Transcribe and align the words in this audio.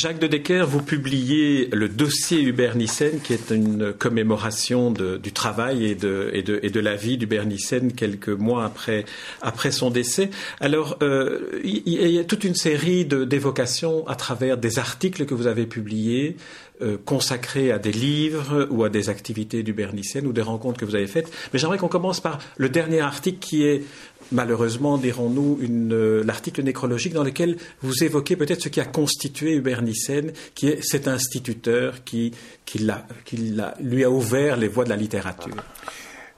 Jacques 0.00 0.18
de 0.18 0.28
Decker, 0.28 0.66
vous 0.66 0.80
publiez 0.80 1.68
le 1.74 1.86
dossier 1.86 2.40
Hubert 2.40 2.74
Nissen, 2.74 3.20
qui 3.20 3.34
est 3.34 3.50
une 3.50 3.92
commémoration 3.92 4.90
du 4.92 5.32
travail 5.32 5.84
et 5.84 5.94
de, 5.94 6.80
la 6.80 6.96
vie 6.96 7.18
d'Hubert 7.18 7.44
Nissen 7.44 7.92
quelques 7.92 8.30
mois 8.30 8.64
après, 8.64 9.04
après 9.42 9.70
son 9.70 9.90
décès. 9.90 10.30
Alors, 10.58 10.96
euh, 11.02 11.60
il, 11.62 11.86
y 11.86 12.18
a 12.18 12.24
toute 12.24 12.44
une 12.44 12.54
série 12.54 13.04
d'évocations 13.04 14.08
à 14.08 14.14
travers 14.14 14.56
des 14.56 14.78
articles 14.78 15.26
que 15.26 15.34
vous 15.34 15.46
avez 15.46 15.66
publiés, 15.66 16.38
euh, 16.82 16.96
consacrés 17.04 17.72
à 17.72 17.78
des 17.78 17.92
livres 17.92 18.66
ou 18.70 18.84
à 18.84 18.88
des 18.88 19.08
activités 19.08 19.62
d'Hubert 19.62 19.94
Nissen 19.94 20.26
ou 20.26 20.32
des 20.32 20.42
rencontres 20.42 20.78
que 20.80 20.84
vous 20.84 20.94
avez 20.94 21.06
faites. 21.06 21.30
Mais 21.52 21.58
j'aimerais 21.58 21.78
qu'on 21.78 21.88
commence 21.88 22.20
par 22.20 22.38
le 22.56 22.68
dernier 22.68 23.00
article 23.00 23.38
qui 23.38 23.64
est 23.64 23.82
malheureusement, 24.32 24.98
dirons-nous, 24.98 25.58
euh, 25.62 26.22
l'article 26.24 26.62
nécrologique 26.62 27.12
dans 27.12 27.24
lequel 27.24 27.56
vous 27.82 28.04
évoquez 28.04 28.36
peut-être 28.36 28.62
ce 28.62 28.68
qui 28.68 28.80
a 28.80 28.84
constitué 28.84 29.54
Hubert 29.54 29.82
Nissen, 29.82 30.32
qui 30.54 30.68
est 30.68 30.82
cet 30.82 31.08
instituteur 31.08 32.04
qui, 32.04 32.32
lui 33.82 34.04
a 34.04 34.10
ouvert 34.10 34.56
les 34.56 34.68
voies 34.68 34.84
de 34.84 34.90
la 34.90 34.96
littérature. 34.96 35.56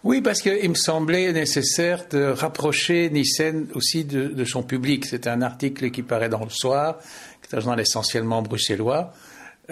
Oui, 0.05 0.21
parce 0.21 0.43
qu'il 0.43 0.69
me 0.69 0.75
semblait 0.75 1.33
nécessaire 1.33 2.07
de 2.11 2.25
rapprocher 2.25 3.09
Nissen 3.11 3.69
aussi 3.75 4.05
de, 4.05 4.45
son 4.45 4.65
public. 4.65 5.05
C'est 5.05 5.29
un 5.29 5.43
article 5.43 5.91
qui 5.91 6.03
paraît 6.03 6.29
dans 6.29 6.43
le 6.43 6.51
soir, 6.51 6.99
qui 7.41 7.55
est 7.55 7.57
un 7.57 7.61
journal 7.61 7.81
essentiellement 7.81 8.43
bruxellois. 8.43 9.13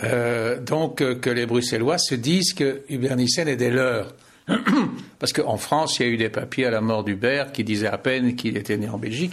Euh, 0.03 0.61
donc 0.61 1.03
euh, 1.03 1.17
que 1.17 1.31
les 1.31 1.47
Bruxellois 1.47 1.99
se 1.99 2.15
disent 2.15 2.55
que 2.55 2.83
Hubert 2.89 3.17
Nissen 3.17 3.49
est 3.49 3.57
des 3.57 3.71
leurs. 3.71 4.15
Parce 5.19 5.33
qu'en 5.33 5.57
France, 5.57 5.99
il 5.99 6.07
y 6.07 6.09
a 6.09 6.13
eu 6.13 6.17
des 6.17 6.29
papiers 6.29 6.67
à 6.67 6.71
la 6.71 6.81
mort 6.81 7.05
d'Hubert 7.05 7.53
qui 7.53 7.65
disaient 7.65 7.89
à 7.89 7.99
peine 7.99 8.37
qu'il 8.37 8.57
était 8.57 8.77
né 8.77 8.89
en 8.89 8.99
Belgique. 8.99 9.33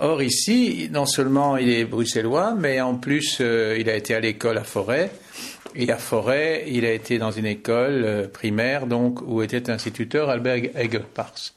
Or, 0.00 0.22
ici, 0.22 0.88
non 0.92 1.06
seulement 1.06 1.56
il 1.56 1.70
est 1.70 1.84
bruxellois, 1.84 2.54
mais 2.56 2.80
en 2.80 2.94
plus, 2.94 3.38
euh, 3.40 3.76
il 3.78 3.90
a 3.90 3.96
été 3.96 4.14
à 4.14 4.20
l'école 4.20 4.58
à 4.58 4.64
Forêt. 4.64 5.10
Et 5.74 5.90
à 5.90 5.96
Forêt, 5.96 6.64
il 6.68 6.84
a 6.84 6.92
été 6.92 7.18
dans 7.18 7.32
une 7.32 7.46
école 7.46 8.30
primaire, 8.32 8.86
donc, 8.86 9.20
où 9.26 9.42
était 9.42 9.70
instituteur 9.70 10.30
Albert 10.30 10.76
Egepars. 10.76 11.52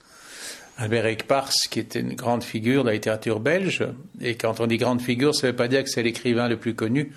Albert 0.77 1.05
Egepars, 1.05 1.53
qui 1.69 1.79
était 1.79 1.99
une 1.99 2.15
grande 2.15 2.43
figure 2.43 2.83
de 2.83 2.89
la 2.89 2.93
littérature 2.95 3.39
belge. 3.39 3.85
Et 4.19 4.35
quand 4.35 4.59
on 4.59 4.67
dit 4.67 4.77
grande 4.77 5.01
figure, 5.01 5.35
ça 5.35 5.47
ne 5.47 5.51
veut 5.51 5.55
pas 5.55 5.67
dire 5.67 5.83
que 5.83 5.89
c'est 5.89 6.01
l'écrivain 6.01 6.47
le 6.47 6.57
plus 6.57 6.73
connu, 6.73 7.11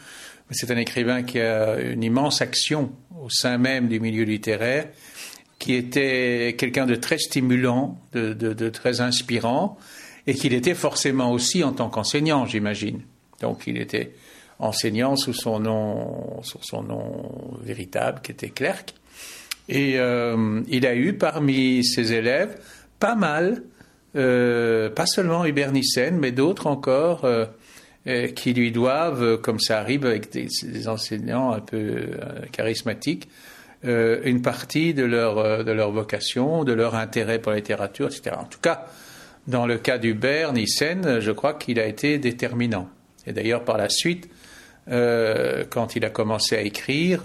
c'est 0.51 0.71
un 0.71 0.77
écrivain 0.77 1.23
qui 1.23 1.41
a 1.41 1.81
une 1.81 2.03
immense 2.03 2.43
action 2.43 2.93
au 3.23 3.31
sein 3.31 3.59
même 3.59 3.89
du 3.89 4.01
milieu 4.01 4.25
littéraire 4.25 4.87
qui 5.59 5.75
était 5.75 6.57
quelqu'un 6.59 6.85
de 6.85 6.95
très 6.95 7.17
stimulant, 7.17 7.99
de, 8.13 8.69
très 8.69 9.01
inspirant, 9.01 9.79
et 10.27 10.35
qu'il 10.35 10.53
était 10.53 10.75
forcément 10.75 11.33
aussi 11.33 11.65
en 11.65 11.73
tant 11.73 11.89
qu'enseignant, 11.89 12.45
j'imagine. 12.45 13.01
Donc 13.41 13.67
il 13.67 13.79
était 13.79 14.13
enseignant 14.59 15.17
sous 15.17 15.33
son 15.33 15.61
nom, 15.61 16.43
son 16.43 16.83
nom 16.83 17.59
véritable, 17.63 18.21
qui 18.23 18.33
était 18.33 18.51
Clerc. 18.51 18.85
Et 19.69 19.99
euh, 19.99 20.61
il 20.69 20.87
a 20.87 20.95
eu 20.95 21.15
parmi 21.15 21.85
ses 21.85 22.13
élèves 22.13 22.59
pas 23.01 23.15
mal, 23.15 23.63
euh, 24.17 24.91
pas 24.91 25.07
seulement 25.07 25.45
Hubert 25.47 25.73
Nissen, 25.73 26.19
mais 26.19 26.33
d'autres 26.33 26.67
encore 26.67 27.25
euh, 27.25 27.47
qui 28.35 28.53
lui 28.53 28.71
doivent, 28.71 29.39
comme 29.41 29.59
ça 29.59 29.79
arrive 29.79 30.05
avec 30.05 30.31
des 30.31 30.89
enseignants 30.89 31.53
un 31.53 31.61
peu 31.61 32.11
charismatiques, 32.53 33.29
euh, 33.87 34.21
une 34.25 34.41
partie 34.41 34.95
de 34.95 35.05
leur, 35.05 35.39
euh, 35.39 35.63
de 35.63 35.71
leur 35.71 35.91
vocation, 35.91 36.65
de 36.65 36.73
leur 36.73 36.95
intérêt 36.95 37.39
pour 37.39 37.53
la 37.53 37.59
littérature, 37.59 38.07
etc. 38.07 38.37
En 38.39 38.45
tout 38.45 38.61
cas, 38.61 38.87
dans 39.47 39.67
le 39.67 39.77
cas 39.77 39.99
d'Hubert 39.99 40.55
Nissen, 40.55 41.21
je 41.21 41.31
crois 41.31 41.53
qu'il 41.53 41.79
a 41.79 41.87
été 41.87 42.19
déterminant. 42.19 42.89
Et 43.27 43.35
d'ailleurs, 43.35 43.63
par 43.63 43.77
la 43.77 43.91
suite, 43.91 44.31
euh, 44.89 45.65
quand 45.69 45.97
il 45.97 46.05
a 46.07 46.11
commencé 46.11 46.57
à 46.57 46.63
écrire, 46.63 47.25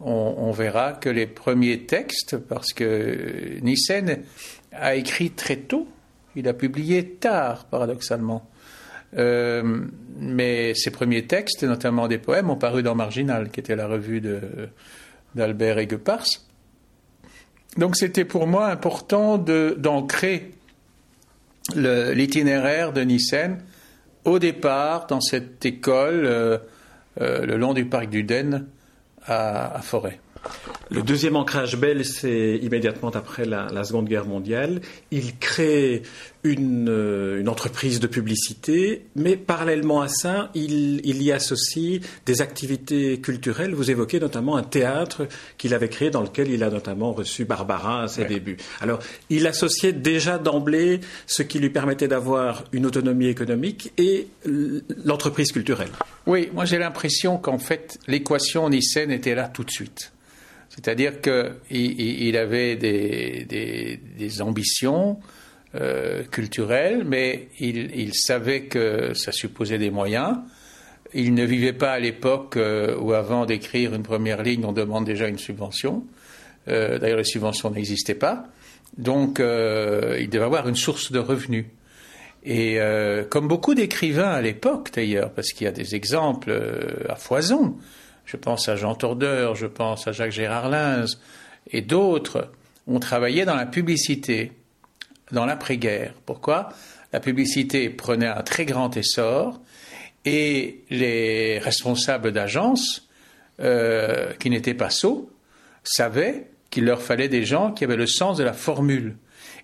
on, 0.00 0.50
verra 0.50 0.92
que 0.92 1.08
les 1.08 1.26
premiers 1.26 1.86
textes, 1.86 2.36
parce 2.36 2.74
que 2.74 3.58
Nissen 3.62 4.22
a 4.72 4.96
écrit 4.96 5.30
très 5.30 5.56
tôt, 5.56 5.88
il 6.36 6.46
a 6.46 6.52
publié 6.52 7.06
tard, 7.06 7.64
paradoxalement. 7.66 8.50
Mais 9.16 10.74
ses 10.74 10.90
premiers 10.90 11.26
textes, 11.26 11.64
notamment 11.64 12.08
des 12.08 12.18
poèmes, 12.18 12.50
ont 12.50 12.56
paru 12.56 12.82
dans 12.82 12.94
Marginal, 12.94 13.50
qui 13.50 13.60
était 13.60 13.76
la 13.76 13.86
revue 13.86 14.22
d'Albert 15.34 15.78
Aiguepars. 15.78 16.26
Donc 17.76 17.96
c'était 17.96 18.24
pour 18.24 18.46
moi 18.46 18.68
important 18.68 19.38
d'ancrer 19.38 20.52
l'itinéraire 21.74 22.92
de 22.92 23.00
Nissen 23.02 23.58
au 24.24 24.38
départ 24.38 25.06
dans 25.06 25.20
cette 25.20 25.64
école 25.64 26.24
euh, 26.24 26.58
euh, 27.20 27.44
le 27.46 27.56
long 27.56 27.74
du 27.74 27.84
parc 27.84 28.08
du 28.08 28.22
Den 28.22 28.66
à, 29.26 29.76
à 29.76 29.82
Forêt. 29.82 30.18
Le 30.90 31.02
deuxième 31.02 31.34
ancrage 31.36 31.76
belge, 31.76 32.06
c'est 32.06 32.56
immédiatement 32.62 33.10
après 33.10 33.44
la, 33.44 33.84
Seconde 33.84 34.08
Guerre 34.08 34.26
mondiale. 34.26 34.80
Il 35.10 35.36
crée 35.38 36.02
euh, 36.46 37.40
une, 37.40 37.48
entreprise 37.48 38.00
de 38.00 38.06
publicité, 38.06 39.06
mais 39.16 39.36
parallèlement 39.36 40.02
à 40.02 40.08
ça, 40.08 40.50
il, 40.54 41.22
y 41.22 41.32
associe 41.32 42.00
des 42.26 42.42
activités 42.42 43.20
culturelles. 43.20 43.74
Vous 43.74 43.90
évoquez 43.90 44.20
notamment 44.20 44.56
un 44.56 44.62
théâtre 44.62 45.26
qu'il 45.58 45.74
avait 45.74 45.88
créé 45.88 46.10
dans 46.10 46.22
lequel 46.22 46.50
il 46.50 46.62
a 46.62 46.70
notamment 46.70 47.12
reçu 47.12 47.44
Barbara 47.44 48.04
à 48.04 48.08
ses 48.08 48.24
débuts. 48.24 48.58
Alors, 48.80 49.00
il 49.30 49.46
associait 49.46 49.92
déjà 49.92 50.38
d'emblée 50.38 51.00
ce 51.26 51.42
qui 51.42 51.58
lui 51.58 51.70
permettait 51.70 52.08
d'avoir 52.08 52.64
une 52.72 52.86
autonomie 52.86 53.28
économique 53.28 53.92
et 53.98 54.28
l'entreprise 55.04 55.50
culturelle. 55.50 55.90
Oui, 56.26 56.50
moi 56.52 56.64
j'ai 56.64 56.78
l'impression 56.78 57.36
qu'en 57.38 57.58
fait, 57.58 57.98
l'équation 58.06 58.68
Nissen 58.68 59.10
était 59.10 59.34
là 59.34 59.48
tout 59.48 59.64
de 59.64 59.70
suite. 59.70 60.13
C'est-à-dire 60.74 61.20
qu'il 61.20 62.36
avait 62.36 62.74
des, 62.76 64.42
ambitions 64.42 65.20
euh, 65.76 66.24
culturelles, 66.24 67.04
mais 67.06 67.48
il, 67.60 68.12
savait 68.14 68.62
que 68.62 69.14
ça 69.14 69.30
supposait 69.30 69.78
des 69.78 69.90
moyens. 69.90 70.38
Il 71.12 71.34
ne 71.34 71.44
vivait 71.44 71.72
pas 71.72 71.92
à 71.92 72.00
l'époque 72.00 72.56
euh, 72.56 72.96
où, 72.98 73.12
avant 73.12 73.46
d'écrire 73.46 73.94
une 73.94 74.02
première 74.02 74.42
ligne, 74.42 74.64
on 74.64 74.72
demande 74.72 75.04
déjà 75.04 75.28
une 75.28 75.38
subvention. 75.38 76.04
Euh, 76.66 76.98
d'ailleurs, 76.98 77.18
les 77.18 77.24
subventions 77.24 77.70
n'existaient 77.70 78.14
pas. 78.14 78.48
Donc, 78.98 79.38
il 79.38 80.28
devait 80.28 80.44
avoir 80.44 80.68
une 80.68 80.76
source 80.76 81.12
de 81.12 81.20
revenus. 81.20 81.66
Et 82.44 82.78
comme 83.30 83.48
beaucoup 83.48 83.74
d'écrivains 83.74 84.30
à 84.30 84.40
l'époque, 84.40 84.90
d'ailleurs, 84.94 85.32
parce 85.32 85.52
qu'il 85.52 85.64
y 85.64 85.68
a 85.68 85.72
des 85.72 85.96
exemples 85.96 86.52
à 87.08 87.16
foison, 87.16 87.76
je 88.24 88.36
pense 88.36 88.68
à 88.68 88.76
Jean 88.76 88.94
Tordeur, 88.94 89.54
je 89.54 89.66
pense 89.66 90.08
à 90.08 90.12
Jacques 90.12 90.32
Gérard 90.32 90.68
Lins 90.68 91.06
et 91.70 91.80
d'autres, 91.80 92.50
ont 92.86 93.00
travaillé 93.00 93.44
dans 93.44 93.54
la 93.54 93.66
publicité, 93.66 94.52
dans 95.32 95.46
l'après-guerre. 95.46 96.14
Pourquoi? 96.26 96.70
La 97.12 97.20
publicité 97.20 97.88
prenait 97.90 98.26
un 98.26 98.42
très 98.42 98.64
grand 98.64 98.96
essor 98.96 99.60
et 100.24 100.82
les 100.90 101.58
responsables 101.58 102.32
d'agences, 102.32 103.08
euh, 103.60 104.32
qui 104.40 104.50
n'étaient 104.50 104.74
pas 104.74 104.90
sots, 104.90 105.30
savaient 105.84 106.48
qu'il 106.70 106.84
leur 106.84 107.02
fallait 107.02 107.28
des 107.28 107.44
gens 107.44 107.72
qui 107.72 107.84
avaient 107.84 107.96
le 107.96 108.06
sens 108.06 108.36
de 108.36 108.44
la 108.44 108.52
formule. 108.52 109.16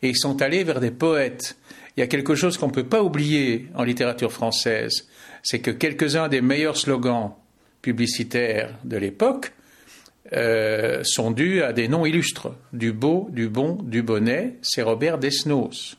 Et 0.03 0.11
ils 0.11 0.17
sont 0.17 0.43
allés 0.43 0.65
vers 0.65 0.81
des 0.81 0.91
poètes. 0.91 1.57
Il 1.97 2.01
y 2.01 2.03
a 2.03 2.07
quelque 2.07 2.35
chose 2.35 2.57
qu'on 2.57 2.69
ne 2.69 2.73
peut 2.73 2.87
pas 2.87 3.03
oublier 3.03 3.69
en 3.75 3.83
littérature 3.83 4.33
française, 4.33 5.09
c'est 5.43 5.59
que 5.59 5.71
quelques-uns 5.71 6.29
des 6.29 6.41
meilleurs 6.41 6.77
slogans 6.77 7.35
publicitaires 7.83 8.75
de 8.85 8.97
l'époque 8.97 9.53
euh, 10.33 11.03
sont 11.03 11.31
dus 11.31 11.63
à 11.63 11.73
des 11.73 11.89
noms 11.89 12.07
illustres. 12.07 12.51
Du 12.73 12.93
beau, 12.93 13.29
du 13.33 13.49
bon, 13.49 13.79
du 13.83 14.03
bonnet, 14.03 14.57
c'est 14.63 14.83
Robert 14.83 15.19
Desnos. 15.19 15.97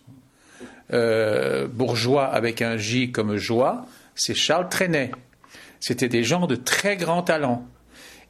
Euh, 0.94 1.68
bourgeois 1.68 2.26
avec 2.26 2.62
un 2.62 2.78
J 2.78 3.12
comme 3.12 3.38
joie, 3.38 3.86
c'est 4.16 4.36
Charles 4.36 4.70
Trenet. 4.70 5.12
C'était 5.80 6.10
des 6.10 6.24
gens 6.24 6.48
de 6.48 6.56
très 6.56 6.98
grand 6.98 7.24
talent. 7.24 7.66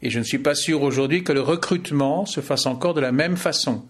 Et 0.01 0.09
je 0.09 0.19
ne 0.19 0.24
suis 0.24 0.39
pas 0.39 0.56
sûr 0.56 0.81
aujourd'hui 0.81 1.24
que 1.24 1.33
le 1.33 1.42
recrutement 1.42 2.25
se 2.25 2.42
fasse 2.42 2.65
encore 2.65 2.94
de 2.94 3.01
la 3.01 3.12
même 3.12 3.38
façon. 3.38 3.86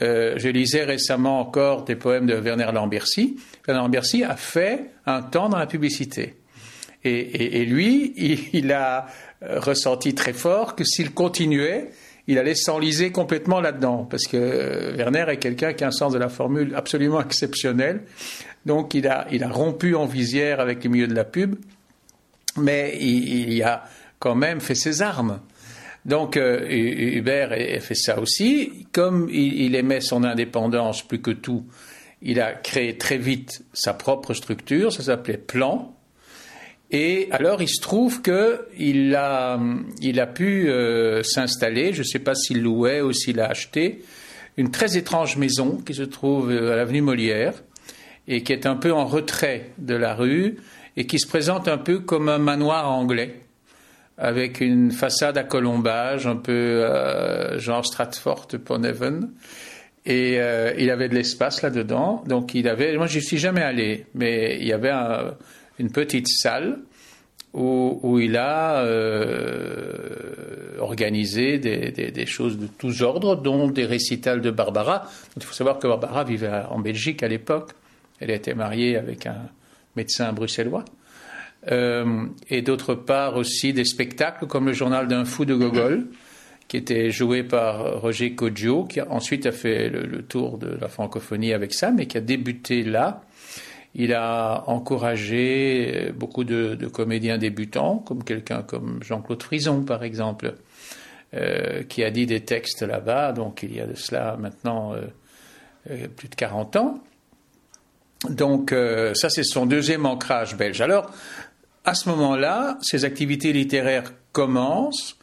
Euh, 0.00 0.34
je 0.36 0.48
lisais 0.48 0.84
récemment 0.84 1.40
encore 1.40 1.84
des 1.84 1.96
poèmes 1.96 2.26
de 2.26 2.34
Werner 2.34 2.70
Lambercy. 2.72 3.36
Werner 3.66 3.82
Lambercy 3.82 4.24
a 4.24 4.36
fait 4.36 4.90
un 5.06 5.22
temps 5.22 5.48
dans 5.48 5.58
la 5.58 5.66
publicité. 5.66 6.37
Et, 7.04 7.64
lui, 7.64 8.12
il, 8.52 8.72
a 8.72 9.06
euh, 9.42 9.60
ressenti 9.60 10.14
très 10.14 10.32
fort 10.32 10.74
que 10.74 10.84
s'il 10.84 11.12
continuait, 11.12 11.90
il 12.26 12.38
allait 12.38 12.56
s'enliser 12.56 13.12
complètement 13.12 13.60
là-dedans, 13.60 14.06
parce 14.10 14.26
que 14.26 14.36
euh, 14.36 14.96
Werner 14.96 15.26
est 15.28 15.38
quelqu'un 15.38 15.72
qui 15.72 15.84
a 15.84 15.86
un 15.86 15.92
sens 15.92 16.12
de 16.12 16.18
la 16.18 16.28
formule 16.28 16.74
absolument 16.74 17.20
exceptionnel. 17.22 18.02
Donc 18.66 18.94
il 18.94 19.06
a, 19.06 19.26
il 19.30 19.44
a 19.44 19.48
rompu 19.48 19.94
en 19.94 20.06
visière 20.06 20.60
avec 20.60 20.82
les 20.82 20.90
milieux 20.90 21.06
de 21.06 21.14
la 21.14 21.24
pub, 21.24 21.54
mais 22.56 22.96
il, 23.00 23.52
il 23.52 23.62
a 23.62 23.84
quand 24.18 24.34
même 24.34 24.60
fait 24.60 24.74
ses 24.74 25.00
armes. 25.00 25.40
Donc 26.04 26.36
euh, 26.36 26.66
Hubert 26.68 27.52
a 27.52 27.80
fait 27.80 27.94
ça 27.94 28.18
aussi. 28.18 28.86
Comme 28.92 29.28
il, 29.30 29.74
aimait 29.74 30.00
son 30.00 30.24
indépendance 30.24 31.02
plus 31.02 31.20
que 31.20 31.30
tout, 31.30 31.66
il 32.22 32.40
a 32.40 32.52
créé 32.52 32.96
très 32.96 33.18
vite 33.18 33.62
sa 33.72 33.94
propre 33.94 34.34
structure, 34.34 34.92
ça 34.92 35.02
s'appelait 35.02 35.36
Plan, 35.36 35.94
Et 36.90 37.28
alors, 37.32 37.60
il 37.60 37.68
se 37.68 37.82
trouve 37.82 38.22
qu'il 38.22 39.14
a, 39.14 39.60
il 40.00 40.20
a 40.20 40.26
pu 40.26 40.70
euh, 40.70 41.22
s'installer, 41.22 41.92
je 41.92 41.98
ne 41.98 42.04
sais 42.04 42.18
pas 42.18 42.34
s'il 42.34 42.62
louait 42.62 43.02
ou 43.02 43.12
s'il 43.12 43.40
a 43.40 43.48
acheté, 43.48 44.02
une 44.56 44.70
très 44.70 44.96
étrange 44.96 45.36
maison 45.36 45.76
qui 45.84 45.92
se 45.92 46.02
trouve 46.02 46.50
euh, 46.50 46.72
à 46.72 46.76
l'avenue 46.76 47.02
Molière 47.02 47.52
et 48.26 48.42
qui 48.42 48.52
est 48.52 48.64
un 48.64 48.74
peu 48.74 48.92
en 48.92 49.04
retrait 49.04 49.70
de 49.76 49.94
la 49.94 50.14
rue 50.14 50.56
et 50.96 51.06
qui 51.06 51.18
se 51.18 51.26
présente 51.26 51.68
un 51.68 51.78
peu 51.78 51.98
comme 52.00 52.28
un 52.28 52.38
manoir 52.38 52.90
anglais 52.90 53.40
avec 54.16 54.60
une 54.60 54.90
façade 54.90 55.38
à 55.38 55.44
colombage 55.44 56.26
un 56.26 56.36
peu 56.36 56.52
euh, 56.52 57.58
genre 57.58 57.84
Stratford 57.84 58.48
upon 58.54 58.82
Avon. 58.82 59.28
Et 60.06 60.38
il 60.78 60.90
avait 60.90 61.10
de 61.10 61.14
l'espace 61.14 61.60
là-dedans. 61.60 62.24
Donc 62.26 62.54
il 62.54 62.66
avait, 62.66 62.96
moi 62.96 63.06
je 63.06 63.18
suis 63.18 63.36
jamais 63.36 63.60
allé, 63.60 64.06
mais 64.14 64.56
il 64.58 64.66
y 64.66 64.72
avait 64.72 64.88
un, 64.88 65.34
une 65.78 65.90
petite 65.90 66.28
salle 66.28 66.80
où, 67.54 68.18
il 68.20 68.36
a 68.36 68.82
euh, 68.84 70.78
organisé 70.78 71.58
des, 71.58 72.26
choses 72.26 72.58
de 72.58 72.66
tous 72.66 73.02
ordres, 73.02 73.36
dont 73.36 73.68
des 73.68 73.84
récitals 73.84 74.40
de 74.40 74.50
Barbara. 74.50 75.08
Il 75.36 75.42
faut 75.42 75.54
savoir 75.54 75.78
que 75.78 75.86
Barbara 75.86 76.24
vivait 76.24 76.50
en 76.70 76.78
Belgique 76.78 77.22
à 77.22 77.28
l'époque. 77.28 77.70
Elle 78.20 78.30
était 78.30 78.54
mariée 78.54 78.96
avec 78.96 79.26
un 79.26 79.48
médecin 79.96 80.32
bruxellois. 80.32 80.84
Euh, 81.70 82.26
et 82.48 82.62
d'autre 82.62 82.94
part 82.94 83.36
aussi 83.36 83.72
des 83.72 83.84
spectacles 83.84 84.46
comme 84.46 84.66
le 84.66 84.72
journal 84.72 85.08
d'un 85.08 85.24
fou 85.24 85.44
de 85.44 85.54
Gogol, 85.54 86.06
qui 86.68 86.76
était 86.76 87.10
joué 87.10 87.42
par 87.42 88.00
Roger 88.00 88.34
Coggio, 88.34 88.84
qui 88.84 89.00
ensuite 89.00 89.46
a 89.46 89.52
fait 89.52 89.88
le, 89.88 90.22
tour 90.22 90.58
de 90.58 90.76
la 90.80 90.88
francophonie 90.88 91.52
avec 91.52 91.74
ça, 91.74 91.90
mais 91.90 92.06
qui 92.06 92.18
a 92.18 92.20
débuté 92.20 92.84
là 92.84 93.22
il 93.94 94.14
a 94.14 94.64
encouragé 94.66 96.12
beaucoup 96.14 96.44
de, 96.44 96.74
comédiens 96.86 97.38
débutants, 97.38 97.98
comme 97.98 98.22
quelqu'un 98.24 98.62
comme 98.62 99.02
Jean-Claude 99.02 99.42
Frison, 99.42 99.82
par 99.82 100.04
exemple, 100.04 100.54
euh, 101.34 101.82
qui 101.82 102.04
a 102.04 102.10
dit 102.10 102.26
des 102.26 102.40
textes 102.40 102.82
là-bas, 102.82 103.32
donc 103.32 103.62
il 103.62 103.74
y 103.74 103.80
a 103.80 103.86
de 103.86 103.94
cela 103.94 104.36
maintenant 104.38 104.94
euh, 104.94 105.02
euh, 105.90 106.08
plus 106.08 106.28
de 106.28 106.34
40 106.34 106.76
ans. 106.76 107.00
Donc 108.30 108.74
ça, 109.14 109.30
c'est 109.30 109.44
son 109.44 109.64
deuxième 109.64 110.04
ancrage 110.04 110.56
belge. 110.56 110.80
Alors, 110.80 111.08
à 111.84 111.94
ce 111.94 112.08
moment-là, 112.08 112.76
ses 112.82 113.04
activités 113.04 113.52
littéraires 113.52 114.12
commencent 114.32 115.16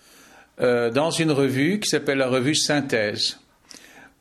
dans 0.57 1.12
une 1.12 1.31
revue 1.31 1.81
qui 1.81 1.89
s'appelle 1.89 2.19
la 2.19 2.29
revue 2.29 2.56
Synthèse 2.56 3.38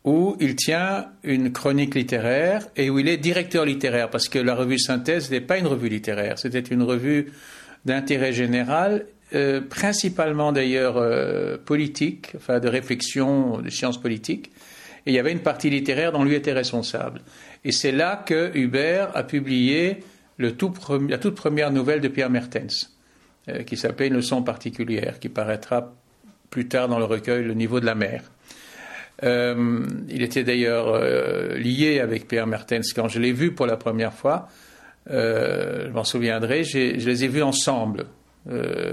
où 0.05 0.37
il 0.39 0.55
tient 0.55 1.07
une 1.23 1.51
chronique 1.51 1.95
littéraire 1.95 2.67
et 2.77 2.91
où 2.91 2.99
il 2.99 3.09
est 3.09 3.17
directeur 3.17 3.65
littéraire, 3.65 4.11
parce 4.11 4.29
que 4.29 4.39
la 4.39 4.55
revue 4.55 4.79
Synthèse 4.79 5.31
n'est 5.31 5.41
pas 5.41 5.59
une 5.59 5.67
revue 5.67 5.89
littéraire, 5.89 6.39
c'était 6.39 6.61
une 6.61 6.83
revue 6.83 7.33
d'intérêt 7.87 8.33
général, 8.33 9.07
euh, 9.35 9.63
principalement 9.63 10.53
d'ailleurs 10.53 10.99
euh, 10.99 11.57
politique, 11.57 12.33
enfin 12.37 12.61
de 12.61 12.69
réflexion, 12.69 13.59
de 13.61 13.71
sciences 13.71 14.01
politiques, 14.01 14.53
et 15.07 15.11
il 15.11 15.15
y 15.15 15.19
avait 15.19 15.33
une 15.33 15.41
partie 15.41 15.71
littéraire 15.71 16.13
dont 16.13 16.23
lui 16.23 16.35
était 16.35 16.53
responsable. 16.53 17.23
Et 17.65 17.73
c'est 17.73 17.93
là 17.93 18.23
que 18.27 18.57
Hubert 18.57 19.11
a 19.17 19.23
publié 19.23 20.01
la 20.39 20.51
toute 20.53 21.35
première 21.35 21.71
nouvelle 21.71 22.01
de 22.01 22.09
Pierre 22.09 22.31
Mertens, 22.31 22.91
euh, 23.49 23.63
qui 23.63 23.77
s'appelle 23.77 24.09
Une 24.09 24.15
leçon 24.15 24.43
particulière, 24.43 25.19
qui 25.19 25.31
paraîtra 25.31 25.95
plus 26.51 26.69
tard 26.69 26.89
dans 26.89 26.99
le 26.99 27.05
recueil 27.05 27.45
Le 27.45 27.55
niveau 27.55 27.81
de 27.81 27.87
la 27.87 27.95
mer. 27.95 28.23
Euh, 29.23 29.87
il 30.09 30.23
était 30.23 30.43
d'ailleurs 30.43 30.89
euh, 30.89 31.57
lié 31.57 32.01
avec 32.01 32.27
Pierre 32.27 32.49
Mertens 32.49 32.93
quand 32.95 33.07
je 33.09 33.21
l'ai 33.21 33.33
vu 33.33 33.53
pour 33.53 33.67
la 33.67 33.77
première 33.77 34.13
fois. 34.13 34.49
Euh, 35.11 35.87
je 35.87 35.93
m'en 35.93 36.05
souviendrai, 36.05 36.65
je 36.65 36.79
les 36.79 37.25
ai 37.25 37.29
vus 37.29 37.43
ensemble, 37.43 38.07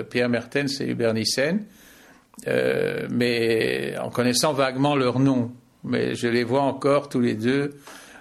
Pierre 0.10 0.30
Mertens 0.30 0.80
et 0.80 0.88
Hubert 0.88 1.14
Nissen, 1.14 1.66
mais 2.46 3.98
en 4.02 4.10
connaissant 4.10 4.54
vaguement 4.54 4.96
leur 4.96 5.20
nom. 5.20 5.52
Mais 5.84 6.16
je 6.16 6.28
les 6.28 6.46
vois 6.46 6.62
encore 6.62 7.10
tous 7.10 7.20
les 7.20 7.34
deux 7.34 7.72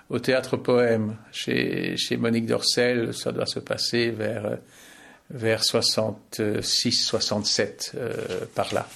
au 0.09 0.19
théâtre 0.19 0.57
Poème 0.57 1.15
chez, 1.31 1.97
chez 1.97 2.17
Monique 2.17 2.47
Dorcel. 2.47 3.15
Ça 3.15 3.31
doit 3.31 3.47
se 3.47 3.61
passer 3.61 4.11
vers, 4.11 4.59
vers 5.31 5.63
66-67 5.63 7.93
par 8.55 8.75
là. 8.75 8.89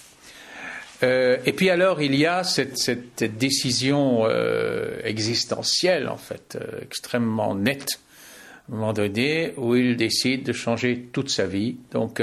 Euh, 1.04 1.36
et 1.44 1.52
puis 1.52 1.70
alors, 1.70 2.00
il 2.00 2.14
y 2.14 2.26
a 2.26 2.44
cette, 2.44 3.24
décision 3.36 4.24
euh, 4.24 4.98
existentielle, 5.04 6.08
en 6.08 6.16
fait, 6.16 6.58
euh, 6.60 6.80
extrêmement 6.82 7.54
nette, 7.54 8.00
à 8.68 8.72
un 8.72 8.76
moment 8.76 8.92
donné, 8.92 9.52
où 9.56 9.76
il 9.76 9.96
décide 9.96 10.44
de 10.44 10.52
changer 10.52 11.08
toute 11.12 11.28
sa 11.28 11.46
vie. 11.46 11.76
Donc, 11.92 12.22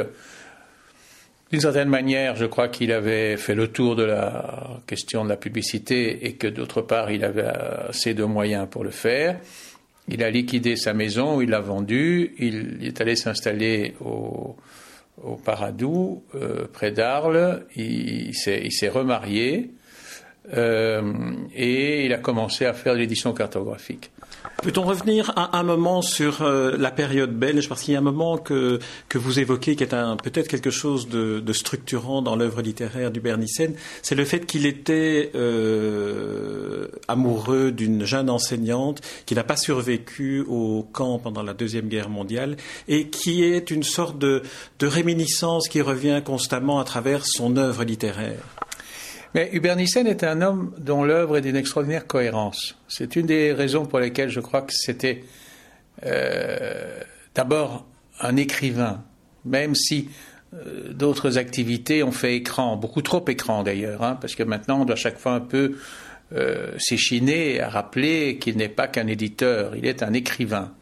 d'une 1.51 1.62
certaine 1.62 1.89
manière, 1.89 2.36
je 2.36 2.45
crois 2.45 2.69
qu'il 2.69 2.92
avait 2.92 3.38
fait 3.38 3.54
le 3.54 3.68
tour 3.68 3.95
de 3.95 4.04
la 4.04 4.81
question 4.88 5.24
de 5.25 5.30
la 5.30 5.38
publicité 5.38 6.25
et 6.25 6.34
que 6.34 6.48
d'autre 6.48 6.81
part, 6.81 7.12
il 7.12 7.24
avait 7.24 7.45
assez 7.89 8.13
de 8.13 8.24
moyens 8.24 8.68
pour 8.69 8.84
le 8.84 8.89
faire. 8.89 9.38
Il 10.07 10.24
a 10.24 10.31
liquidé 10.31 10.75
sa 10.75 10.94
maison, 10.94 11.42
il 11.42 11.50
l'a 11.50 11.60
vendue, 11.60 12.34
il 12.39 12.80
est 12.84 13.00
allé 13.01 13.16
s'installer 13.16 13.94
au, 14.00 14.56
au 15.24 15.36
Paradou, 15.36 16.24
euh, 16.36 16.68
près 16.72 16.92
d'Arles. 16.92 17.66
Il, 17.76 18.34
s'est 18.36 18.90
remarié 18.90 19.72
et 20.54 22.06
il 22.06 22.14
a 22.14 22.18
commencé 22.18 22.66
à 22.66 22.74
faire 22.74 22.94
l'édition 22.94 23.34
cartographique. 23.34 24.12
Peut-on 24.62 24.84
revenir 24.84 25.32
à 25.36 25.58
un 25.58 25.64
moment 25.64 26.04
sur 26.04 26.44
euh, 26.44 26.76
la 26.78 26.92
période 26.92 27.32
belge? 27.32 27.68
Parce 27.68 27.82
qu'il 27.82 27.94
y 27.94 27.96
a 27.96 28.00
un 28.00 28.04
moment 28.04 28.38
que, 28.38 28.80
que 29.10 29.18
vous 29.18 29.40
évoquez 29.40 29.76
qui 29.76 29.84
est 29.84 29.96
peut-être 30.24 30.48
quelque 30.48 30.70
chose 30.70 31.10
de, 31.10 31.44
structurant 31.52 32.22
dans 32.22 32.36
l'œuvre 32.36 32.62
littéraire 32.62 33.12
du 33.12 33.20
Bernissen. 33.20 33.74
C'est 34.04 34.16
le 34.16 34.24
fait 34.24 34.46
qu'il 34.46 34.66
était 34.66 35.32
euh, 35.36 36.88
amoureux 37.08 37.72
d'une 37.72 38.06
jeune 38.06 38.30
enseignante 38.30 39.01
qui 39.25 39.34
n'a 39.34 39.44
pas 39.44 39.58
survécu 39.58 40.42
au 40.48 40.88
camp 40.92 41.18
pendant 41.18 41.44
la 41.44 41.54
Deuxième 41.54 41.88
Guerre 41.88 42.10
mondiale 42.10 42.56
et 42.88 43.08
qui 43.08 43.44
est 43.44 43.72
une 43.72 43.84
sorte 43.84 44.20
de, 44.20 44.44
de 44.80 44.88
réminiscence 44.88 45.70
qui 45.70 45.82
revient 45.82 46.22
constamment 46.24 46.80
à 46.80 46.84
travers 46.84 47.25
son 47.25 47.58
œuvre 47.58 47.84
littéraire. 47.84 48.44
Mais 49.34 49.50
Hubert 49.54 49.78
Nissen 49.78 50.08
est 50.08 50.24
un 50.24 50.42
homme 50.42 50.74
dont 50.78 51.04
l'œuvre 51.04 51.38
est 51.38 51.42
d'une 51.42 51.56
extraordinaire 51.56 52.06
cohérence. 52.06 52.76
C'est 52.88 53.16
une 53.16 53.28
des 53.28 53.54
raisons 53.54 53.86
pour 53.86 54.00
lesquelles 54.00 54.30
je 54.30 54.42
crois 54.42 54.62
que 54.62 54.74
c'était 54.74 55.24
euh, 56.06 57.00
d'abord 57.34 57.86
un 58.20 58.36
écrivain, 58.36 59.04
même 59.46 59.74
si 59.74 60.10
euh, 60.54 60.92
d'autres 60.92 61.38
activités 61.38 62.04
ont 62.04 62.12
fait 62.12 62.36
écran, 62.36 62.76
beaucoup 62.76 63.02
trop 63.02 63.24
écran 63.30 63.64
d'ailleurs, 63.64 64.04
hein, 64.04 64.18
parce 64.20 64.36
que 64.36 64.44
maintenant 64.44 64.82
on 64.82 64.86
doit 64.86 64.98
chaque 64.98 65.18
fois 65.18 65.34
un 65.34 65.40
peu 65.40 65.78
euh, 66.34 66.72
s'échiner 66.78 67.62
à 67.62 67.70
rappeler 67.70 68.38
qu'il 68.38 68.58
n'est 68.58 68.70
pas 68.70 68.88
qu'un 68.88 69.08
éditeur, 69.08 69.76
il 69.78 69.86
est 69.86 70.04
un 70.04 70.14
écrivain. 70.14 70.74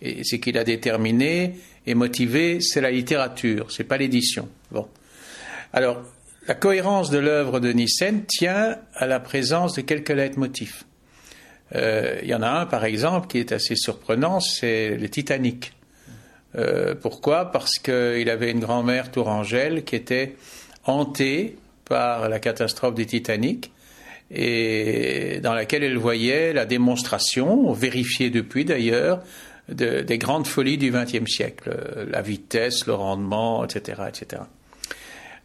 Et 0.00 0.22
ce 0.24 0.36
qu'il 0.36 0.58
a 0.58 0.64
déterminé 0.64 1.54
et 1.86 1.94
motivé, 1.94 2.60
c'est 2.60 2.80
la 2.80 2.90
littérature, 2.90 3.72
c'est 3.72 3.84
pas 3.84 3.96
l'édition. 3.96 4.48
Bon. 4.70 4.86
Alors, 5.72 6.02
la 6.48 6.54
cohérence 6.54 7.10
de 7.10 7.18
l'œuvre 7.18 7.60
de 7.60 7.72
Nissen 7.72 8.24
tient 8.26 8.78
à 8.94 9.06
la 9.06 9.20
présence 9.20 9.74
de 9.74 9.80
quelques 9.80 10.10
leitmotifs. 10.10 10.84
Euh, 11.74 12.18
il 12.22 12.28
y 12.28 12.34
en 12.34 12.42
a 12.42 12.48
un, 12.48 12.66
par 12.66 12.84
exemple, 12.84 13.26
qui 13.26 13.38
est 13.38 13.52
assez 13.52 13.74
surprenant, 13.74 14.38
c'est 14.40 14.96
le 14.96 15.08
Titanic. 15.08 15.72
Euh, 16.56 16.94
pourquoi? 16.94 17.50
Parce 17.50 17.78
qu'il 17.78 18.30
avait 18.30 18.52
une 18.52 18.60
grand-mère 18.60 19.10
tourangelle 19.10 19.84
qui 19.84 19.96
était 19.96 20.36
hantée 20.84 21.56
par 21.84 22.28
la 22.28 22.38
catastrophe 22.38 22.94
du 22.94 23.06
Titanic 23.06 23.72
et 24.30 25.40
dans 25.42 25.54
laquelle 25.54 25.82
elle 25.82 25.98
voyait 25.98 26.52
la 26.52 26.64
démonstration, 26.64 27.72
vérifiée 27.72 28.30
depuis 28.30 28.64
d'ailleurs, 28.64 29.22
des 29.68 30.18
grandes 30.18 30.46
folies 30.46 30.78
du 30.78 30.92
XXe 30.92 31.26
siècle, 31.26 31.76
la 32.08 32.22
vitesse, 32.22 32.86
le 32.86 32.94
rendement, 32.94 33.64
etc., 33.64 34.02
etc. 34.08 34.42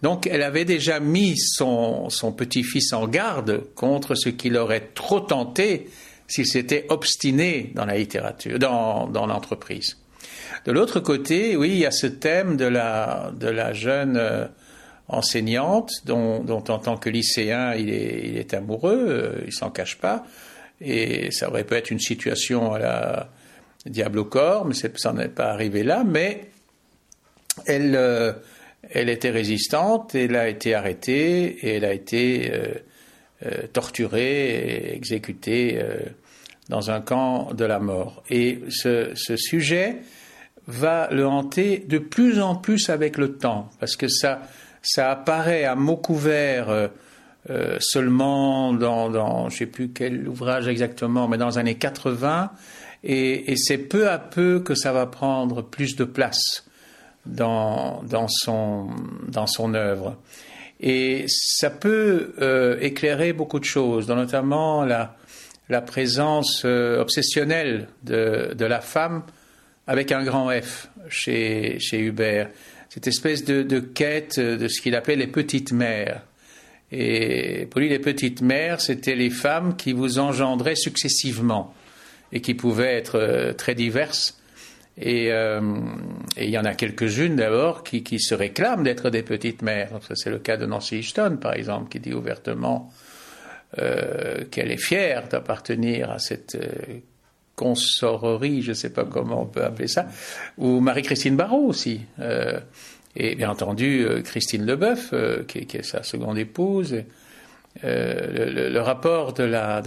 Donc 0.02 0.28
elle 0.28 0.42
avait 0.42 0.66
déjà 0.66 1.00
mis 1.00 1.38
son, 1.38 2.10
petit-fils 2.36 2.94
en 2.94 3.08
garde 3.08 3.64
contre 3.76 4.16
ce 4.16 4.30
qui 4.30 4.50
l'aurait 4.50 4.90
trop 4.94 5.20
tenté 5.20 5.90
s'il 6.28 6.48
s'était 6.48 6.86
obstiné 6.90 7.72
dans 7.76 7.86
la 7.86 7.98
littérature, 7.98 8.58
dans, 8.58 9.08
l'entreprise. 9.12 9.98
De 10.66 10.72
l'autre 10.72 11.00
côté, 11.00 11.56
oui, 11.56 11.70
il 11.70 11.78
y 11.78 11.86
a 11.86 11.92
ce 11.92 12.08
thème 12.08 12.56
de 12.56 12.66
la, 12.66 13.74
jeune 13.74 14.18
euh, 14.18 14.46
enseignante 15.08 15.92
dont, 16.06 16.46
en 16.48 16.62
tant 16.62 16.98
que 16.98 17.10
lycéen 17.10 17.74
il 17.74 17.90
est, 17.90 18.54
amoureux, 18.54 19.06
euh, 19.08 19.44
il 19.46 19.54
s'en 19.54 19.70
cache 19.70 19.98
pas, 19.98 20.24
et 20.80 21.32
ça 21.32 21.50
aurait 21.50 21.64
pu 21.64 21.76
être 21.76 21.92
une 21.92 22.00
situation 22.00 22.74
à 22.74 22.80
la 22.80 23.30
diable 23.86 24.20
au 24.20 24.26
corps, 24.26 24.66
mais 24.66 24.74
ça 24.74 25.14
n'est 25.14 25.28
pas 25.28 25.52
arrivé 25.52 25.84
là, 25.84 26.04
mais 26.06 26.50
elle, 27.66 27.96
euh, 27.96 28.34
elle 28.94 29.10
était 29.10 29.30
résistante, 29.30 30.16
elle 30.16 30.36
a 30.36 30.48
été 30.50 30.74
arrêtée 30.74 31.66
et 31.66 31.76
elle 31.76 31.86
a 31.86 31.94
été 31.94 32.52
euh, 32.54 32.74
euh, 33.46 33.68
torturée 33.72 34.50
et 34.50 34.96
exécutée 34.96 35.80
euh, 35.82 36.00
dans 36.70 36.92
un 36.92 37.02
camp 37.02 37.54
de 37.54 37.66
la 37.66 37.80
mort. 37.80 38.24
Et 38.30 38.60
ce, 38.70 39.14
sujet 39.16 39.98
va 40.68 41.10
le 41.12 41.26
hanter 41.26 41.84
de 41.88 41.98
plus 41.98 42.40
en 42.40 42.56
plus 42.56 42.90
avec 42.90 43.18
le 43.18 43.38
temps, 43.38 43.70
parce 43.80 43.96
que 43.96 44.08
ça, 44.08 44.42
ça 44.82 45.12
apparaît 45.12 45.64
à 45.64 45.76
mots 45.76 45.98
couverts 45.98 46.90
seulement 47.80 48.72
dans, 48.72 49.10
dans 49.10 49.50
je 49.50 49.56
ne 49.56 49.58
sais 49.58 49.66
plus 49.66 49.90
quel 49.90 50.30
ouvrage 50.30 50.68
exactement, 50.68 51.28
mais 51.28 51.38
dans 51.38 51.50
les 51.50 51.58
années 51.58 51.76
80, 51.76 52.52
et, 53.04 53.52
et 53.52 53.56
c'est 53.58 53.80
peu 53.80 54.08
à 54.08 54.20
peu 54.20 54.60
que 54.60 54.76
ça 54.76 54.94
va 54.94 55.08
prendre 55.08 55.64
plus 55.64 55.96
de 55.96 56.04
place 56.04 56.64
dans, 57.26 58.28
son, 58.28 59.74
œuvre. 59.74 60.18
Et 60.80 61.26
ça 61.28 61.70
peut 61.70 62.34
euh, 62.42 62.78
éclairer 62.82 63.34
beaucoup 63.34 63.60
de 63.60 63.66
choses, 63.66 64.08
notamment 64.08 64.84
la, 64.84 65.16
présence 65.82 66.64
euh, 66.66 67.02
obsessionnelle 67.02 67.88
de, 68.04 68.56
la 68.60 68.82
femme 68.82 69.24
avec 69.88 70.12
un 70.12 70.24
grand 70.24 70.50
F 70.50 70.90
chez, 71.10 71.78
Hubert. 71.94 72.50
Cette 72.90 73.08
espèce 73.08 73.46
de, 73.46 73.80
quête 73.80 74.40
de 74.40 74.68
ce 74.68 74.82
qu'il 74.82 74.96
appelait 74.96 75.16
les 75.16 75.28
petites 75.28 75.72
mères. 75.72 76.24
Et 76.92 77.68
pour 77.70 77.80
lui, 77.80 77.88
les 77.88 78.00
petites 78.00 78.42
mères, 78.42 78.82
c'était 78.82 79.16
les 79.16 79.30
femmes 79.30 79.78
qui 79.78 79.94
vous 79.94 80.20
engendraient 80.20 80.76
successivement 80.76 81.74
et 82.34 82.42
qui 82.42 82.54
pouvaient 82.54 82.96
être 82.96 83.18
euh, 83.18 83.54
très 83.54 83.76
diverses 83.76 84.41
euh, 85.00 85.62
et, 86.38 86.46
il 86.46 86.50
y 86.50 86.58
en 86.58 86.66
a 86.66 86.74
quelques-unes 86.74 87.36
d'abord 87.36 87.84
qui, 87.84 88.20
se 88.20 88.36
réclament 88.36 88.84
d'être 88.84 89.10
des 89.10 89.24
petites 89.24 89.62
mères. 89.62 89.90
c'est 90.16 90.30
le 90.30 90.40
cas 90.40 90.58
de 90.58 90.66
Nancy 90.66 91.00
Ashton, 91.00 91.38
par 91.42 91.54
exemple, 91.54 91.90
qui 91.90 92.00
dit 92.00 92.14
ouvertement 92.14 92.92
euh, 93.80 94.44
qu'elle 94.52 94.72
est 94.72 94.82
fière 94.82 95.28
d'appartenir 95.30 96.12
à 96.12 96.20
cette 96.20 96.56
euh, 96.56 97.00
consorrerie, 97.56 98.62
je 98.62 98.70
ne 98.70 98.74
sais 98.74 98.92
pas 98.92 99.06
comment 99.06 99.44
on 99.44 99.46
peut 99.46 99.64
appeler 99.64 99.88
ça, 99.88 100.08
ou 100.58 100.80
Marie-Christine 100.80 101.36
Barrault 101.36 101.68
aussi. 101.68 102.02
et 103.16 103.36
bien 103.36 103.50
entendu, 103.50 104.06
Christine 104.24 104.66
Leboeuf, 104.66 105.14
qui, 105.48 105.60
est 105.60 105.84
sa 105.84 106.02
seconde 106.02 106.38
épouse. 106.38 107.04
Le, 107.84 108.80
rapport 108.80 109.34
de, 109.34 109.44
la, 109.44 109.82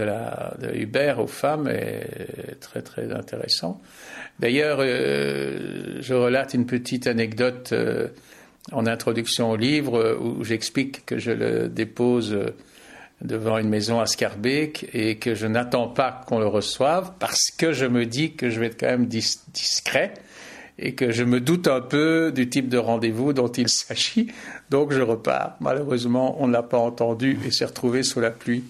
Hubert 0.74 1.18
aux 1.20 1.26
femmes 1.26 1.68
est 1.68 2.58
très 2.60 2.82
très 2.82 3.12
intéressant. 3.12 3.80
D'ailleurs, 4.40 4.78
euh, 4.80 5.98
je 6.00 6.14
relate 6.14 6.54
une 6.54 6.66
petite 6.66 7.06
anecdote 7.06 7.70
euh, 7.72 8.08
en 8.72 8.86
introduction 8.86 9.50
au 9.50 9.56
livre 9.56 9.98
euh, 9.98 10.18
où 10.18 10.42
j'explique 10.42 11.06
que 11.06 11.18
je 11.18 11.30
le 11.30 11.68
dépose 11.68 12.36
devant 13.22 13.58
une 13.58 13.68
maison 13.68 14.00
à 14.00 14.06
Scarbeck 14.06 14.88
et 14.92 15.16
que 15.16 15.34
je 15.34 15.46
n'attends 15.46 15.88
pas 15.88 16.22
qu'on 16.26 16.40
le 16.40 16.48
reçoive 16.48 17.12
parce 17.20 17.50
que 17.56 17.72
je 17.72 17.86
me 17.86 18.06
dis 18.06 18.32
que 18.32 18.50
je 18.50 18.58
vais 18.58 18.66
être 18.66 18.78
quand 18.78 18.88
même 18.88 19.06
discret 19.06 20.14
et 20.78 20.94
que 20.94 21.12
je 21.12 21.24
me 21.24 21.40
doute 21.40 21.68
un 21.68 21.80
peu 21.80 22.32
du 22.34 22.48
type 22.48 22.68
de 22.68 22.78
rendez-vous 22.78 23.32
dont 23.32 23.48
il 23.48 23.68
s'agit. 23.68 24.28
Donc 24.70 24.92
je 24.92 25.02
repars. 25.02 25.56
Malheureusement, 25.60 26.36
on 26.40 26.48
ne 26.48 26.52
l'a 26.52 26.62
pas 26.62 26.78
entendu 26.78 27.38
et 27.46 27.50
s'est 27.50 27.64
retrouvé 27.64 28.02
sous 28.02 28.20
la 28.20 28.30
pluie. 28.30 28.64